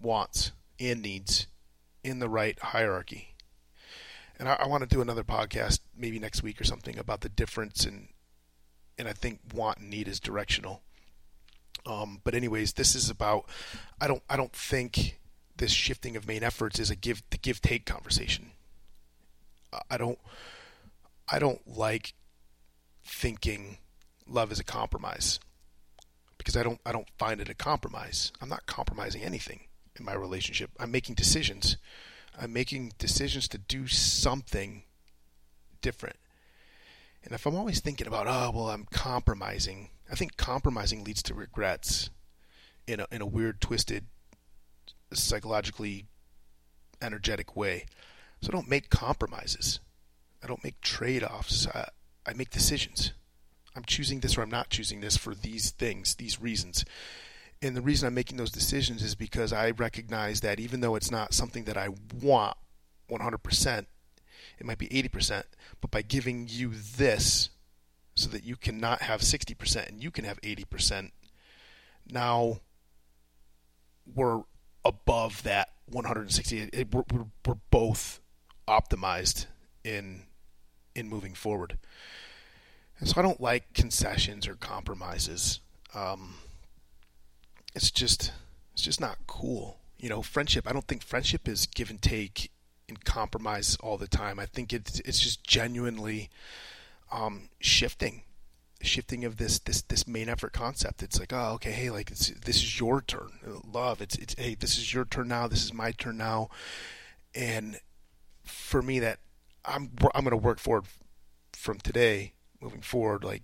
wants 0.00 0.52
and 0.78 1.02
needs 1.02 1.46
in 2.02 2.18
the 2.18 2.28
right 2.28 2.58
hierarchy. 2.58 3.34
And 4.38 4.48
I, 4.48 4.54
I 4.60 4.66
want 4.66 4.82
to 4.82 4.88
do 4.88 5.02
another 5.02 5.24
podcast 5.24 5.80
maybe 5.96 6.18
next 6.18 6.42
week 6.42 6.60
or 6.60 6.64
something 6.64 6.98
about 6.98 7.20
the 7.20 7.28
difference 7.28 7.84
in 7.84 8.08
and 8.98 9.08
I 9.08 9.12
think 9.12 9.40
want 9.54 9.78
and 9.78 9.90
need 9.90 10.08
is 10.08 10.20
directional. 10.20 10.82
Um, 11.86 12.20
but 12.22 12.34
anyways, 12.34 12.74
this 12.74 12.94
is 12.94 13.08
about 13.08 13.46
I 14.00 14.06
don't 14.06 14.22
I 14.28 14.36
don't 14.36 14.52
think 14.52 15.18
this 15.56 15.72
shifting 15.72 16.16
of 16.16 16.26
main 16.26 16.42
efforts 16.42 16.78
is 16.78 16.90
a 16.90 16.96
give 16.96 17.22
the 17.30 17.38
give 17.38 17.60
take 17.60 17.86
conversation. 17.86 18.52
I 19.90 19.96
don't 19.96 20.18
I 21.30 21.38
don't 21.38 21.66
like 21.66 22.14
thinking 23.04 23.78
love 24.26 24.52
is 24.52 24.60
a 24.60 24.64
compromise 24.64 25.40
because 26.38 26.56
I 26.56 26.62
don't 26.62 26.80
I 26.84 26.92
don't 26.92 27.08
find 27.18 27.40
it 27.40 27.48
a 27.48 27.54
compromise. 27.54 28.32
I'm 28.40 28.48
not 28.48 28.66
compromising 28.66 29.22
anything 29.22 29.60
in 30.00 30.06
my 30.06 30.14
relationship. 30.14 30.70
I'm 30.80 30.90
making 30.90 31.14
decisions. 31.14 31.76
I'm 32.40 32.52
making 32.52 32.92
decisions 32.98 33.46
to 33.48 33.58
do 33.58 33.86
something 33.86 34.82
different. 35.82 36.16
And 37.22 37.34
if 37.34 37.46
I'm 37.46 37.54
always 37.54 37.80
thinking 37.80 38.06
about, 38.06 38.26
oh, 38.26 38.50
well, 38.52 38.70
I'm 38.70 38.86
compromising, 38.90 39.90
I 40.10 40.14
think 40.14 40.36
compromising 40.36 41.04
leads 41.04 41.22
to 41.24 41.34
regrets 41.34 42.10
in 42.86 43.00
a, 43.00 43.06
in 43.12 43.20
a 43.20 43.26
weird, 43.26 43.60
twisted, 43.60 44.06
psychologically 45.12 46.06
energetic 47.02 47.54
way. 47.54 47.86
So 48.40 48.48
I 48.48 48.52
don't 48.52 48.70
make 48.70 48.88
compromises. 48.88 49.80
I 50.42 50.46
don't 50.46 50.64
make 50.64 50.80
trade 50.80 51.22
offs. 51.22 51.66
I 51.66 52.32
make 52.34 52.50
decisions. 52.50 53.12
I'm 53.76 53.84
choosing 53.84 54.20
this 54.20 54.38
or 54.38 54.42
I'm 54.42 54.50
not 54.50 54.70
choosing 54.70 55.00
this 55.00 55.16
for 55.16 55.34
these 55.34 55.70
things, 55.70 56.14
these 56.14 56.40
reasons. 56.40 56.84
And 57.62 57.76
the 57.76 57.82
reason 57.82 58.06
I'm 58.06 58.14
making 58.14 58.38
those 58.38 58.50
decisions 58.50 59.02
is 59.02 59.14
because 59.14 59.52
I 59.52 59.72
recognize 59.72 60.40
that 60.40 60.58
even 60.58 60.80
though 60.80 60.94
it's 60.94 61.10
not 61.10 61.34
something 61.34 61.64
that 61.64 61.76
I 61.76 61.88
want 62.22 62.56
100%, 63.10 63.86
it 64.58 64.66
might 64.66 64.78
be 64.78 64.88
80%, 64.88 65.42
but 65.80 65.90
by 65.90 66.02
giving 66.02 66.46
you 66.48 66.72
this 66.96 67.50
so 68.14 68.30
that 68.30 68.44
you 68.44 68.56
cannot 68.56 69.02
have 69.02 69.20
60% 69.20 69.88
and 69.88 70.02
you 70.02 70.10
can 70.10 70.24
have 70.24 70.40
80%, 70.40 71.10
now 72.10 72.60
we're 74.14 74.42
above 74.84 75.42
that 75.42 75.68
160. 75.86 76.70
It, 76.72 76.94
we're, 76.94 77.04
we're, 77.12 77.56
both 77.70 78.20
optimized 78.66 79.46
in 79.84 80.22
in 80.94 81.08
moving 81.08 81.34
forward. 81.34 81.78
And 82.98 83.08
so 83.08 83.20
I 83.20 83.22
don't 83.22 83.40
like 83.40 83.72
concessions 83.74 84.48
or 84.48 84.54
compromises. 84.54 85.60
Um, 85.94 86.34
it's 87.74 87.90
just 87.90 88.32
it's 88.72 88.82
just 88.82 89.00
not 89.00 89.18
cool. 89.26 89.78
You 89.98 90.08
know, 90.08 90.22
friendship. 90.22 90.68
I 90.68 90.72
don't 90.72 90.86
think 90.86 91.02
friendship 91.02 91.48
is 91.48 91.66
give 91.66 91.90
and 91.90 92.00
take 92.00 92.50
and 92.88 93.04
compromise 93.04 93.76
all 93.80 93.96
the 93.96 94.08
time. 94.08 94.38
I 94.38 94.46
think 94.46 94.72
it's 94.72 95.00
it's 95.00 95.20
just 95.20 95.44
genuinely 95.44 96.30
um, 97.12 97.48
shifting, 97.60 98.22
shifting 98.80 99.24
of 99.24 99.36
this 99.36 99.58
this 99.58 99.82
this 99.82 100.06
main 100.06 100.28
effort 100.28 100.52
concept. 100.52 101.02
It's 101.02 101.18
like, 101.18 101.32
oh, 101.32 101.52
okay, 101.54 101.72
hey, 101.72 101.90
like 101.90 102.10
this 102.10 102.56
is 102.56 102.80
your 102.80 103.00
turn. 103.00 103.62
Love. 103.72 104.00
It's 104.00 104.16
it's 104.16 104.34
hey, 104.38 104.54
this 104.54 104.78
is 104.78 104.92
your 104.92 105.04
turn 105.04 105.28
now. 105.28 105.46
This 105.46 105.64
is 105.64 105.72
my 105.72 105.92
turn 105.92 106.16
now. 106.16 106.50
And 107.34 107.78
for 108.44 108.82
me, 108.82 108.98
that 109.00 109.20
I'm 109.64 109.90
I'm 110.14 110.24
to 110.24 110.36
work 110.36 110.58
forward 110.58 110.86
from 111.52 111.78
today 111.78 112.32
moving 112.60 112.82
forward, 112.82 113.24
like 113.24 113.42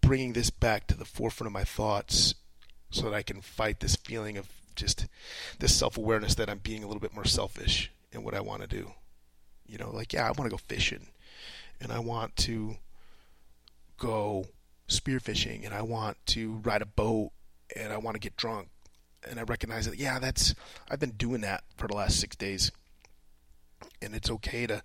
bringing 0.00 0.32
this 0.32 0.50
back 0.50 0.86
to 0.88 0.96
the 0.96 1.04
forefront 1.04 1.46
of 1.46 1.52
my 1.52 1.64
thoughts 1.64 2.34
so 2.92 3.10
that 3.10 3.14
I 3.14 3.22
can 3.22 3.40
fight 3.40 3.80
this 3.80 3.96
feeling 3.96 4.36
of 4.36 4.48
just 4.76 5.06
this 5.58 5.74
self 5.74 5.98
awareness 5.98 6.34
that 6.36 6.48
I'm 6.48 6.58
being 6.58 6.84
a 6.84 6.86
little 6.86 7.00
bit 7.00 7.14
more 7.14 7.24
selfish 7.24 7.90
in 8.12 8.22
what 8.22 8.34
I 8.34 8.40
want 8.40 8.62
to 8.62 8.68
do. 8.68 8.92
You 9.66 9.78
know, 9.78 9.90
like, 9.90 10.12
yeah, 10.12 10.26
I 10.26 10.32
want 10.32 10.44
to 10.44 10.50
go 10.50 10.56
fishing 10.56 11.08
and 11.80 11.92
I 11.92 11.98
want 11.98 12.36
to 12.36 12.76
go 13.98 14.46
spearfishing 14.88 15.64
and 15.64 15.74
I 15.74 15.82
want 15.82 16.16
to 16.26 16.60
ride 16.64 16.82
a 16.82 16.86
boat 16.86 17.30
and 17.74 17.92
I 17.92 17.96
want 17.96 18.14
to 18.14 18.20
get 18.20 18.36
drunk. 18.36 18.68
And 19.28 19.38
I 19.38 19.44
recognize 19.44 19.86
that, 19.86 19.98
yeah, 19.98 20.18
that's, 20.18 20.54
I've 20.90 20.98
been 20.98 21.12
doing 21.12 21.42
that 21.42 21.62
for 21.76 21.86
the 21.86 21.94
last 21.94 22.18
six 22.18 22.34
days. 22.34 22.72
And 24.00 24.14
it's 24.14 24.30
okay 24.30 24.66
to, 24.66 24.82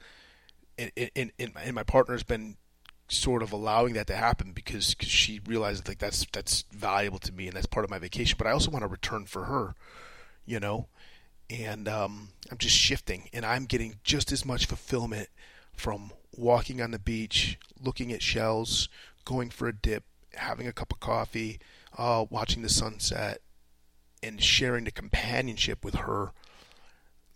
and, 0.78 0.92
and, 1.16 1.32
and, 1.40 1.74
my 1.74 1.82
partner's 1.82 2.22
been 2.22 2.56
sort 3.10 3.42
of 3.42 3.52
allowing 3.52 3.94
that 3.94 4.08
to 4.08 4.16
happen 4.16 4.52
because 4.52 4.94
cause 4.96 5.10
she 5.10 5.40
realizes 5.46 5.88
like 5.88 6.00
that's 6.00 6.26
that's 6.32 6.66
valuable 6.72 7.20
to 7.20 7.32
me 7.32 7.48
and 7.48 7.56
that's 7.56 7.66
part 7.66 7.86
of 7.86 7.90
my 7.90 8.00
vacation. 8.00 8.36
But 8.38 8.48
I 8.48 8.52
also 8.52 8.72
want 8.72 8.84
to 8.84 8.88
return 8.88 9.26
for 9.26 9.46
her, 9.46 9.76
you 10.46 10.60
know, 10.60 10.88
and 11.50 11.88
um, 11.88 12.30
I'm 12.52 12.58
just 12.58 12.76
shifting, 12.76 13.30
and 13.34 13.46
I'm 13.46 13.66
getting 13.66 13.96
just 14.04 14.32
as 14.32 14.46
much 14.46 14.66
fulfillment 14.66 15.30
from 15.74 16.12
walking 16.36 16.82
on 16.82 16.92
the 16.92 17.00
beach, 17.00 17.58
looking 17.82 18.12
at 18.12 18.22
shells, 18.22 18.90
going 19.26 19.50
for 19.50 19.68
a 19.68 19.74
dip, 19.74 20.04
having 20.34 20.68
a 20.68 20.74
cup 20.74 20.92
of 20.92 21.00
coffee, 21.00 21.60
uh, 21.98 22.26
watching 22.30 22.62
the 22.62 22.70
sunset, 22.70 23.42
and 24.22 24.42
sharing 24.42 24.84
the 24.84 24.92
companionship 24.92 25.86
with 25.86 25.96
her 25.96 26.32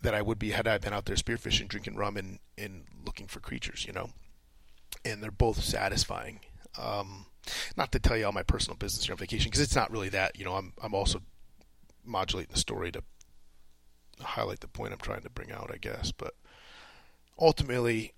that 0.01 0.13
I 0.13 0.21
would 0.21 0.39
be 0.39 0.51
had 0.51 0.67
I 0.67 0.77
been 0.79 0.93
out 0.93 1.05
there 1.05 1.15
spearfishing, 1.15 1.67
drinking 1.67 1.95
rum, 1.95 2.17
and, 2.17 2.39
and 2.57 2.83
looking 3.05 3.27
for 3.27 3.39
creatures, 3.39 3.85
you 3.85 3.93
know. 3.93 4.09
And 5.03 5.21
they're 5.21 5.31
both 5.31 5.63
satisfying. 5.63 6.41
Um, 6.77 7.25
not 7.75 7.91
to 7.91 7.99
tell 7.99 8.15
you 8.15 8.25
all 8.25 8.31
my 8.31 8.43
personal 8.43 8.77
business 8.77 9.05
here 9.05 9.13
on 9.13 9.17
vacation 9.17 9.49
because 9.49 9.61
it's 9.61 9.75
not 9.75 9.91
really 9.91 10.09
that. 10.09 10.37
You 10.37 10.45
know, 10.45 10.53
I'm 10.53 10.73
I'm 10.81 10.93
also 10.93 11.21
modulating 12.05 12.51
the 12.51 12.59
story 12.59 12.91
to 12.91 13.03
highlight 14.19 14.59
the 14.59 14.67
point 14.67 14.93
I'm 14.93 14.99
trying 14.99 15.23
to 15.23 15.29
bring 15.29 15.51
out, 15.51 15.71
I 15.73 15.77
guess. 15.77 16.11
But 16.11 16.35
ultimately, 17.39 18.13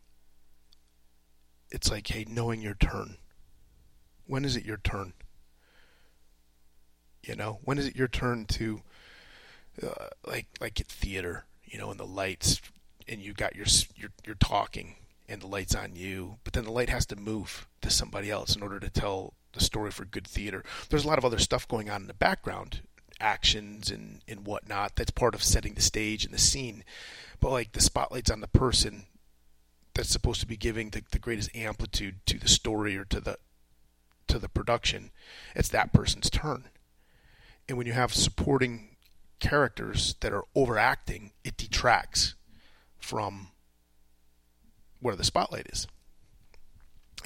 it's 1.72 1.90
like, 1.90 2.08
hey, 2.08 2.26
knowing 2.30 2.62
your 2.62 2.76
turn. 2.76 3.18
When 4.26 4.46
is 4.46 4.56
it 4.56 4.66
your 4.66 4.78
turn? 4.78 5.14
You 7.24 7.36
know, 7.36 7.60
when 7.64 7.78
is 7.78 7.88
it 7.88 7.96
your 7.96 8.08
turn 8.08 8.46
to, 8.46 8.82
uh, 9.82 10.08
like, 10.26 10.48
like 10.60 10.80
at 10.80 10.88
theater, 10.88 11.46
you 11.64 11.80
know, 11.80 11.90
and 11.90 12.00
the 12.00 12.06
lights, 12.06 12.62
and 13.08 13.22
you 13.22 13.34
got 13.34 13.56
your, 13.56 13.66
you're, 13.96 14.12
you're 14.26 14.36
talking, 14.36 14.96
and 15.28 15.42
the 15.42 15.48
light's 15.48 15.76
on 15.76 15.96
you, 15.96 16.38
but 16.44 16.54
then 16.54 16.66
the 16.66 16.72
light 16.72 16.90
has 16.90 17.06
to 17.08 17.16
move 17.16 17.68
to 17.82 17.90
somebody 17.90 18.30
else 18.30 18.56
in 18.56 18.62
order 18.62 18.80
to 18.80 18.90
tell 18.90 19.34
the 19.54 19.62
story 19.64 19.92
for 19.92 20.06
good 20.06 20.28
theater. 20.28 20.64
There's 20.90 21.06
a 21.06 21.08
lot 21.08 21.18
of 21.18 21.26
other 21.26 21.40
stuff 21.40 21.68
going 21.68 21.90
on 21.90 22.02
in 22.02 22.08
the 22.08 22.14
background, 22.14 22.82
actions 23.20 23.90
and, 23.90 24.22
and 24.28 24.46
whatnot. 24.46 24.96
That's 24.96 25.12
part 25.12 25.36
of 25.36 25.44
setting 25.44 25.74
the 25.74 25.82
stage 25.82 26.26
and 26.26 26.34
the 26.34 26.40
scene. 26.40 26.84
But 27.40 27.52
like 27.52 27.72
the 27.72 27.82
spotlight's 27.82 28.32
on 28.32 28.42
the 28.42 28.48
person 28.48 29.06
that's 29.94 30.10
supposed 30.10 30.42
to 30.42 30.48
be 30.48 30.58
giving 30.58 30.90
the, 30.90 31.04
the 31.12 31.20
greatest 31.20 31.56
amplitude 31.56 32.16
to 32.26 32.40
the 32.40 32.48
story 32.48 32.98
or 32.98 33.06
to 33.06 33.20
the 33.20 33.38
to 34.28 34.40
the 34.40 34.50
production. 34.50 35.12
It's 35.56 35.70
that 35.70 35.94
person's 35.94 36.30
turn. 36.30 36.70
And 37.68 37.78
when 37.78 37.88
you 37.88 37.94
have 37.94 38.14
supporting 38.14 38.96
characters 39.40 40.16
that 40.22 40.34
are 40.34 40.46
overacting, 40.56 41.32
it 41.44 41.58
detracts 41.58 42.36
from 42.98 43.50
where 45.04 45.16
the 45.16 45.24
spotlight 45.24 45.68
is. 45.72 45.88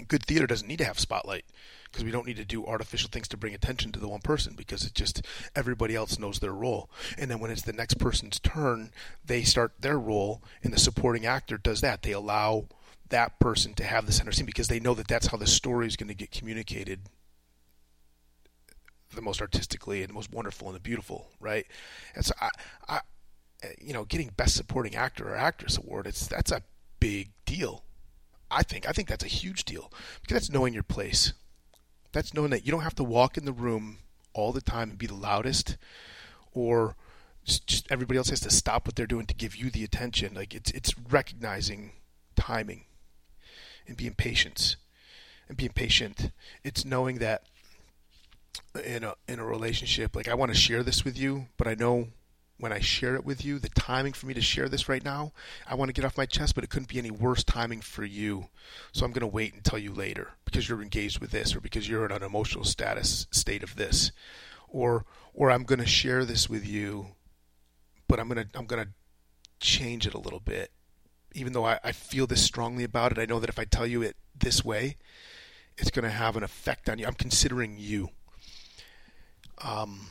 good 0.08 0.26
theater 0.26 0.46
doesn't 0.46 0.68
need 0.68 0.78
to 0.78 0.86
have 0.86 1.00
spotlight 1.00 1.46
because 1.86 2.04
we 2.04 2.12
don't 2.12 2.28
need 2.28 2.38
to 2.38 2.46
do 2.46 2.66
artificial 2.66 3.10
things 3.10 3.28
to 3.30 3.38
bring 3.38 3.54
attention 3.54 3.92
to 3.92 4.00
the 4.00 4.08
one 4.08 4.20
person 4.20 4.54
because 4.56 4.86
it 4.86 4.94
just 4.94 5.26
everybody 5.56 5.96
else 5.96 6.20
knows 6.20 6.40
their 6.40 6.54
role. 6.54 6.90
And 7.18 7.32
then 7.32 7.40
when 7.40 7.50
it's 7.50 7.62
the 7.64 7.74
next 7.74 7.96
person's 7.96 8.40
turn, 8.40 8.92
they 9.26 9.44
start 9.44 9.74
their 9.80 9.98
role, 9.98 10.44
and 10.64 10.74
the 10.74 10.80
supporting 10.80 11.26
actor 11.26 11.58
does 11.58 11.82
that. 11.82 12.02
They 12.02 12.12
allow 12.12 12.68
that 13.10 13.40
person 13.40 13.74
to 13.76 13.84
have 13.84 14.06
the 14.06 14.12
center 14.12 14.32
scene 14.32 14.46
because 14.46 14.68
they 14.68 14.80
know 14.80 14.94
that 14.94 15.08
that's 15.08 15.28
how 15.28 15.38
the 15.38 15.48
story 15.48 15.88
is 15.88 15.96
going 15.96 16.10
to 16.10 16.14
get 16.14 16.32
communicated 16.32 17.10
the 19.16 19.22
most 19.22 19.42
artistically 19.42 20.02
and 20.02 20.10
the 20.10 20.14
most 20.14 20.34
wonderful 20.34 20.68
and 20.68 20.76
the 20.76 20.82
beautiful, 20.82 21.28
right? 21.40 21.66
And 22.16 22.26
so 22.26 22.34
I, 22.42 22.50
I 22.90 23.00
you 23.82 23.94
know, 23.94 24.04
getting 24.04 24.30
best 24.36 24.56
supporting 24.56 24.96
actor 24.96 25.30
or 25.30 25.36
actress 25.36 25.78
award, 25.78 26.06
it's 26.08 26.28
that's 26.28 26.52
a 26.52 26.62
big 27.00 27.32
deal. 27.46 27.84
I 28.50 28.64
think 28.64 28.88
I 28.88 28.92
think 28.92 29.08
that's 29.08 29.26
a 29.26 29.30
huge 29.30 29.66
deal 29.66 29.92
because 30.22 30.36
that's 30.36 30.52
knowing 30.52 30.74
your 30.74 30.84
place. 30.84 31.34
That's 32.14 32.34
knowing 32.34 32.52
that 32.52 32.66
you 32.66 32.72
don't 32.72 32.82
have 32.82 32.96
to 32.96 33.04
walk 33.04 33.38
in 33.38 33.46
the 33.46 33.52
room 33.52 34.00
all 34.34 34.52
the 34.52 34.62
time 34.62 34.92
and 34.92 34.98
be 34.98 35.08
the 35.08 35.16
loudest, 35.16 35.78
or 36.54 36.96
just, 37.44 37.88
everybody 37.90 38.18
else 38.18 38.30
has 38.30 38.40
to 38.42 38.50
stop 38.50 38.86
what 38.86 38.96
they're 38.96 39.06
doing 39.06 39.26
to 39.26 39.34
give 39.34 39.56
you 39.56 39.70
the 39.70 39.84
attention. 39.84 40.34
Like 40.34 40.54
it's 40.54 40.72
it's 40.72 40.98
recognizing 40.98 41.92
timing 42.36 42.86
and 43.88 43.98
being 43.98 44.14
patient 44.14 44.76
and 45.48 45.58
being 45.58 45.72
patient. 45.72 46.32
It's 46.64 46.86
knowing 46.86 47.20
that 47.20 47.44
in 48.84 49.04
a 49.04 49.16
in 49.28 49.40
a 49.40 49.46
relationship, 49.46 50.16
like 50.16 50.28
I 50.28 50.34
want 50.34 50.52
to 50.54 50.58
share 50.58 50.84
this 50.84 51.04
with 51.04 51.18
you, 51.18 51.48
but 51.58 51.68
I 51.68 51.76
know 51.76 52.10
when 52.60 52.72
I 52.72 52.80
share 52.80 53.16
it 53.16 53.26
with 53.26 53.46
you, 53.46 53.60
the 53.60 53.70
timing 53.70 54.14
for 54.14 54.26
me 54.26 54.34
to 54.34 54.42
share 54.42 54.68
this 54.68 54.90
right 54.90 55.04
now, 55.04 55.32
I 55.68 55.76
want 55.76 55.90
to 55.90 55.94
get 55.94 56.06
off 56.06 56.18
my 56.18 56.26
chest, 56.26 56.56
but 56.56 56.64
it 56.64 56.70
couldn't 56.70 56.90
be 56.90 56.98
any 56.98 57.12
worse 57.12 57.44
timing 57.44 57.82
for 57.82 58.04
you. 58.04 58.48
So 58.92 59.06
I'm 59.06 59.12
going 59.12 59.22
to 59.22 59.28
wait 59.28 59.54
and 59.54 59.64
tell 59.64 59.78
you 59.80 59.94
later 59.94 60.32
because 60.46 60.68
you're 60.68 60.82
engaged 60.82 61.20
with 61.20 61.32
this 61.32 61.56
or 61.56 61.62
because 61.62 61.88
you're 61.88 62.06
in 62.06 62.12
an 62.12 62.24
emotional 62.24 62.64
status 62.64 63.28
state 63.32 63.64
of 63.64 63.76
this. 63.76 64.12
Or 64.68 65.06
or 65.34 65.52
I'm 65.52 65.64
going 65.64 65.80
to 65.80 65.86
share 65.86 66.26
this 66.26 66.50
with 66.50 66.68
you, 66.68 67.10
but 68.08 68.20
I'm 68.20 68.28
going 68.28 68.48
to 68.48 68.58
I'm 68.58 68.66
going 68.66 68.84
to 68.84 68.92
change 69.60 70.08
it 70.08 70.14
a 70.14 70.20
little 70.20 70.40
bit. 70.40 70.72
Even 71.34 71.54
though 71.54 71.66
I, 71.66 71.80
I 71.84 71.92
feel 71.92 72.26
this 72.26 72.44
strongly 72.44 72.84
about 72.84 73.12
it, 73.12 73.20
I 73.20 73.26
know 73.26 73.40
that 73.40 73.50
if 73.50 73.60
I 73.60 73.66
tell 73.66 73.86
you 73.86 74.02
it 74.02 74.16
this 74.38 74.66
way, 74.66 74.98
it's 75.78 75.92
going 75.92 76.04
to 76.04 76.10
have 76.10 76.36
an 76.36 76.44
effect 76.44 76.90
on 76.90 76.98
you. 76.98 77.06
I'm 77.06 77.14
considering 77.14 77.76
you. 77.78 78.10
Um, 79.64 80.10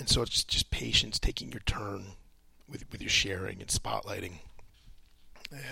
and 0.00 0.08
so 0.08 0.22
it's 0.22 0.42
just 0.42 0.70
patience, 0.70 1.18
taking 1.18 1.52
your 1.52 1.60
turn 1.66 2.16
with 2.66 2.90
with 2.90 3.02
your 3.02 3.10
sharing 3.10 3.60
and 3.60 3.68
spotlighting. 3.68 4.38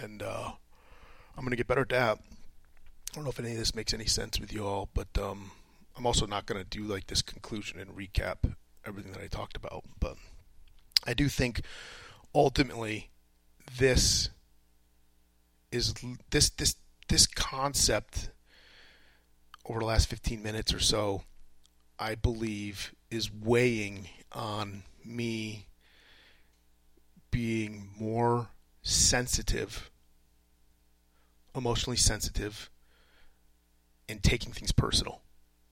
And 0.03 0.23
uh, 0.23 0.51
I'm 1.35 1.43
to 1.51 1.57
get 1.57 1.67
better 1.67 1.81
at 1.81 1.89
that. 1.89 2.19
I 2.19 3.15
don't 3.15 3.25
know 3.25 3.31
if 3.31 3.41
any 3.41 3.53
of 3.53 3.57
this 3.57 3.75
makes 3.75 3.95
any 3.95 4.05
sense 4.05 4.39
with 4.39 4.53
you 4.53 4.67
all, 4.67 4.91
but 4.93 5.09
um, 5.19 5.51
I'm 5.97 6.05
also 6.05 6.27
not 6.27 6.45
to 6.63 6.69
do 6.69 6.85
like 6.85 7.07
this 7.07 7.23
conclusion 7.23 7.81
and 7.81 7.97
recap 7.97 8.55
everything 8.87 9.13
that 9.13 9.23
I 9.23 9.29
talked 9.29 9.57
about. 9.57 9.85
But 9.99 10.17
I 11.07 11.15
do 11.15 11.31
think 11.31 11.63
ultimately 12.35 13.09
this 13.79 14.29
is 15.73 15.95
this 16.29 16.51
this 16.51 16.77
this 17.09 17.27
concept 17.27 18.29
over 19.65 19.81
the 19.81 19.87
last 19.87 20.09
15 20.09 20.43
minutes 20.43 20.75
or 20.75 20.81
so 20.81 21.23
I 21.99 22.15
believe 22.15 22.93
is 23.11 23.33
weighing 23.33 24.09
on 24.33 24.83
me 25.05 25.67
being 27.31 27.91
more 27.99 28.49
sensitive, 28.83 29.91
emotionally 31.55 31.97
sensitive, 31.97 32.71
and 34.09 34.23
taking 34.23 34.53
things 34.53 34.73
personal 34.73 35.23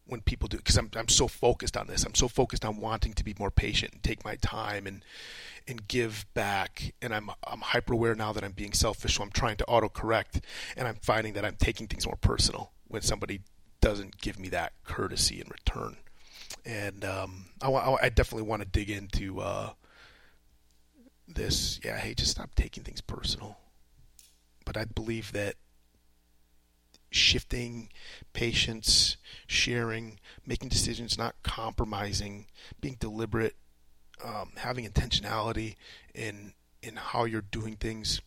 when 0.06 0.20
people 0.20 0.48
do 0.48 0.56
because 0.58 0.76
I'm 0.76 0.90
I'm 0.96 1.08
so 1.08 1.28
focused 1.28 1.76
on 1.76 1.86
this. 1.86 2.04
I'm 2.04 2.14
so 2.14 2.28
focused 2.28 2.64
on 2.64 2.78
wanting 2.78 3.14
to 3.14 3.24
be 3.24 3.34
more 3.38 3.50
patient 3.50 3.92
and 3.92 4.02
take 4.02 4.24
my 4.24 4.36
time 4.36 4.86
and 4.86 5.04
and 5.66 5.86
give 5.88 6.26
back. 6.34 6.94
And 7.02 7.14
I'm 7.14 7.30
I'm 7.46 7.60
hyper 7.60 7.94
aware 7.94 8.14
now 8.14 8.32
that 8.32 8.44
I'm 8.44 8.52
being 8.52 8.72
selfish, 8.72 9.16
so 9.16 9.22
I'm 9.22 9.30
trying 9.30 9.56
to 9.56 9.64
autocorrect, 9.64 10.42
and 10.76 10.86
I'm 10.86 10.96
finding 11.02 11.34
that 11.34 11.44
I'm 11.44 11.56
taking 11.56 11.86
things 11.86 12.06
more 12.06 12.16
personal 12.16 12.72
when 12.86 13.02
somebody 13.02 13.40
doesn't 13.80 14.20
give 14.20 14.38
me 14.38 14.48
that 14.48 14.72
courtesy 14.84 15.40
in 15.40 15.48
return 15.48 15.96
and 16.64 17.04
um, 17.04 17.46
I, 17.62 17.70
I, 17.70 18.08
definitely 18.08 18.48
want 18.48 18.62
to 18.62 18.68
dig 18.68 18.90
into 18.90 19.40
uh, 19.40 19.70
this. 21.28 21.80
Yeah, 21.84 21.96
hey, 21.98 22.14
just 22.14 22.32
stop 22.32 22.54
taking 22.54 22.82
things 22.82 23.00
personal. 23.00 23.56
But 24.64 24.76
I 24.76 24.84
believe 24.84 25.32
that 25.32 25.54
shifting, 27.10 27.88
patience, 28.32 29.16
sharing, 29.46 30.18
making 30.44 30.68
decisions, 30.68 31.16
not 31.16 31.34
compromising, 31.42 32.46
being 32.80 32.96
deliberate, 32.98 33.54
um, 34.24 34.52
having 34.56 34.86
intentionality 34.86 35.76
in 36.14 36.52
in 36.82 36.96
how 36.96 37.24
you're 37.24 37.42
doing 37.42 37.76
things 37.76 38.20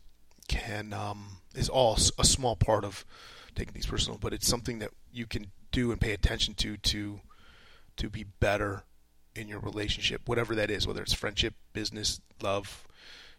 can 0.47 0.93
um, 0.93 1.37
is 1.55 1.69
all 1.69 1.97
a 2.17 2.23
small 2.23 2.55
part 2.55 2.83
of 2.83 3.05
taking 3.55 3.73
things 3.73 3.85
personal. 3.85 4.17
But 4.17 4.33
it's 4.33 4.47
something 4.47 4.79
that 4.79 4.91
you 5.11 5.25
can 5.25 5.51
do 5.71 5.91
and 5.91 6.01
pay 6.01 6.13
attention 6.13 6.53
to 6.55 6.77
to 6.77 7.21
to 7.99 8.09
be 8.09 8.23
better 8.23 8.83
in 9.35 9.47
your 9.47 9.59
relationship, 9.59 10.27
whatever 10.27 10.55
that 10.55 10.71
is, 10.71 10.87
whether 10.87 11.01
it's 11.01 11.13
friendship, 11.13 11.53
business, 11.73 12.19
love, 12.41 12.87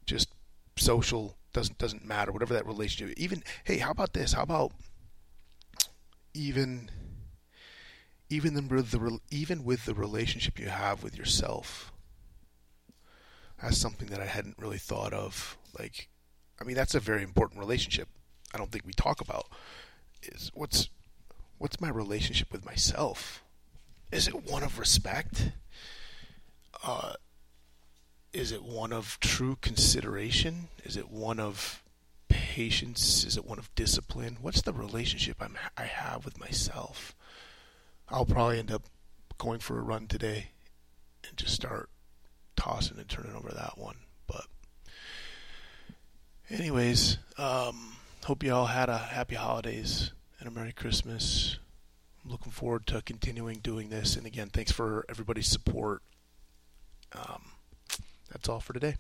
just 0.07 0.29
social, 0.77 1.37
doesn't 1.53 1.79
doesn't 1.79 2.07
matter, 2.07 2.31
whatever 2.31 2.55
that 2.55 2.67
relationship. 2.67 3.19
Even 3.19 3.43
hey, 3.65 3.79
how 3.79 3.91
about 3.91 4.13
this? 4.13 4.35
How 4.35 4.43
about 4.43 4.73
even 6.33 6.91
even 8.29 8.55
the, 8.55 9.19
even 9.31 9.65
with 9.65 9.85
the 9.85 9.95
relationship 9.95 10.59
you 10.59 10.69
have 10.69 11.03
with 11.03 11.17
yourself? 11.17 11.93
That's 13.61 13.77
something 13.77 14.09
that 14.09 14.21
I 14.21 14.27
hadn't 14.27 14.59
really 14.59 14.79
thought 14.79 15.13
of. 15.13 15.59
Like, 15.79 16.09
I 16.61 16.65
mean, 16.65 16.77
that's 16.77 16.95
a 16.95 17.01
very 17.01 17.23
important 17.23 17.61
relationship. 17.61 18.09
I 18.55 18.59
don't 18.59 18.71
think 18.71 18.87
we 18.87 18.93
talk 18.93 19.21
about 19.21 19.47
is 20.23 20.51
what's 20.55 20.89
what's 21.59 21.81
my 21.81 21.89
relationship 21.89 22.53
with 22.53 22.65
myself 22.65 23.43
is 24.13 24.29
it 24.29 24.51
one 24.51 24.63
of 24.63 24.79
respect? 24.79 25.53
Uh, 26.83 27.15
is 28.33 28.53
it 28.53 28.63
one 28.63 28.93
of 28.93 29.19
true 29.21 29.57
consideration? 29.61 30.69
Is 30.85 30.97
it 30.97 31.11
one 31.11 31.41
of 31.41 31.83
patience? 32.29 33.25
Is 33.25 33.37
it 33.37 33.45
one 33.45 33.59
of 33.59 33.75
discipline? 33.75 34.39
What's 34.41 34.63
the 34.63 34.73
relationship 34.73 35.37
I'm, 35.41 35.57
I 35.77 35.85
have 35.85 36.25
with 36.25 36.39
myself? 36.39 37.15
I'll 38.09 38.27
probably 38.27 38.59
end 38.59 38.73
up 38.73 38.83
going 39.39 39.61
for 39.61 39.79
a 39.79 39.83
run 39.83 40.07
today 40.07 40.49
and 41.29 41.37
just 41.37 41.55
start 41.55 41.89
tossing 42.57 42.99
and 42.99 43.09
turning 43.09 43.35
over 43.35 43.51
that 43.51 43.79
one. 43.79 43.97
But, 44.27 44.47
anyways, 46.51 47.19
um, 47.39 47.97
hope 48.25 48.43
you 48.43 48.53
all 48.53 48.67
had 48.67 48.89
a 48.89 48.99
happy 48.99 49.37
holidays 49.37 50.13
and 50.39 50.49
a 50.49 50.51
Merry 50.51 50.73
Christmas. 50.73 51.59
Looking 52.25 52.53
forward 52.53 52.87
to 52.89 53.03
continuing 53.03 53.59
doing 53.59 53.89
this. 53.89 54.17
And 54.17 54.27
again, 54.27 54.51
thanks 54.53 54.73
for 54.73 55.05
everybody's 55.09 55.49
support. 55.49 56.03
Um, 57.13 57.43
that's 58.31 58.49
all 58.49 58.61
for 58.61 58.73
today. 58.73 58.97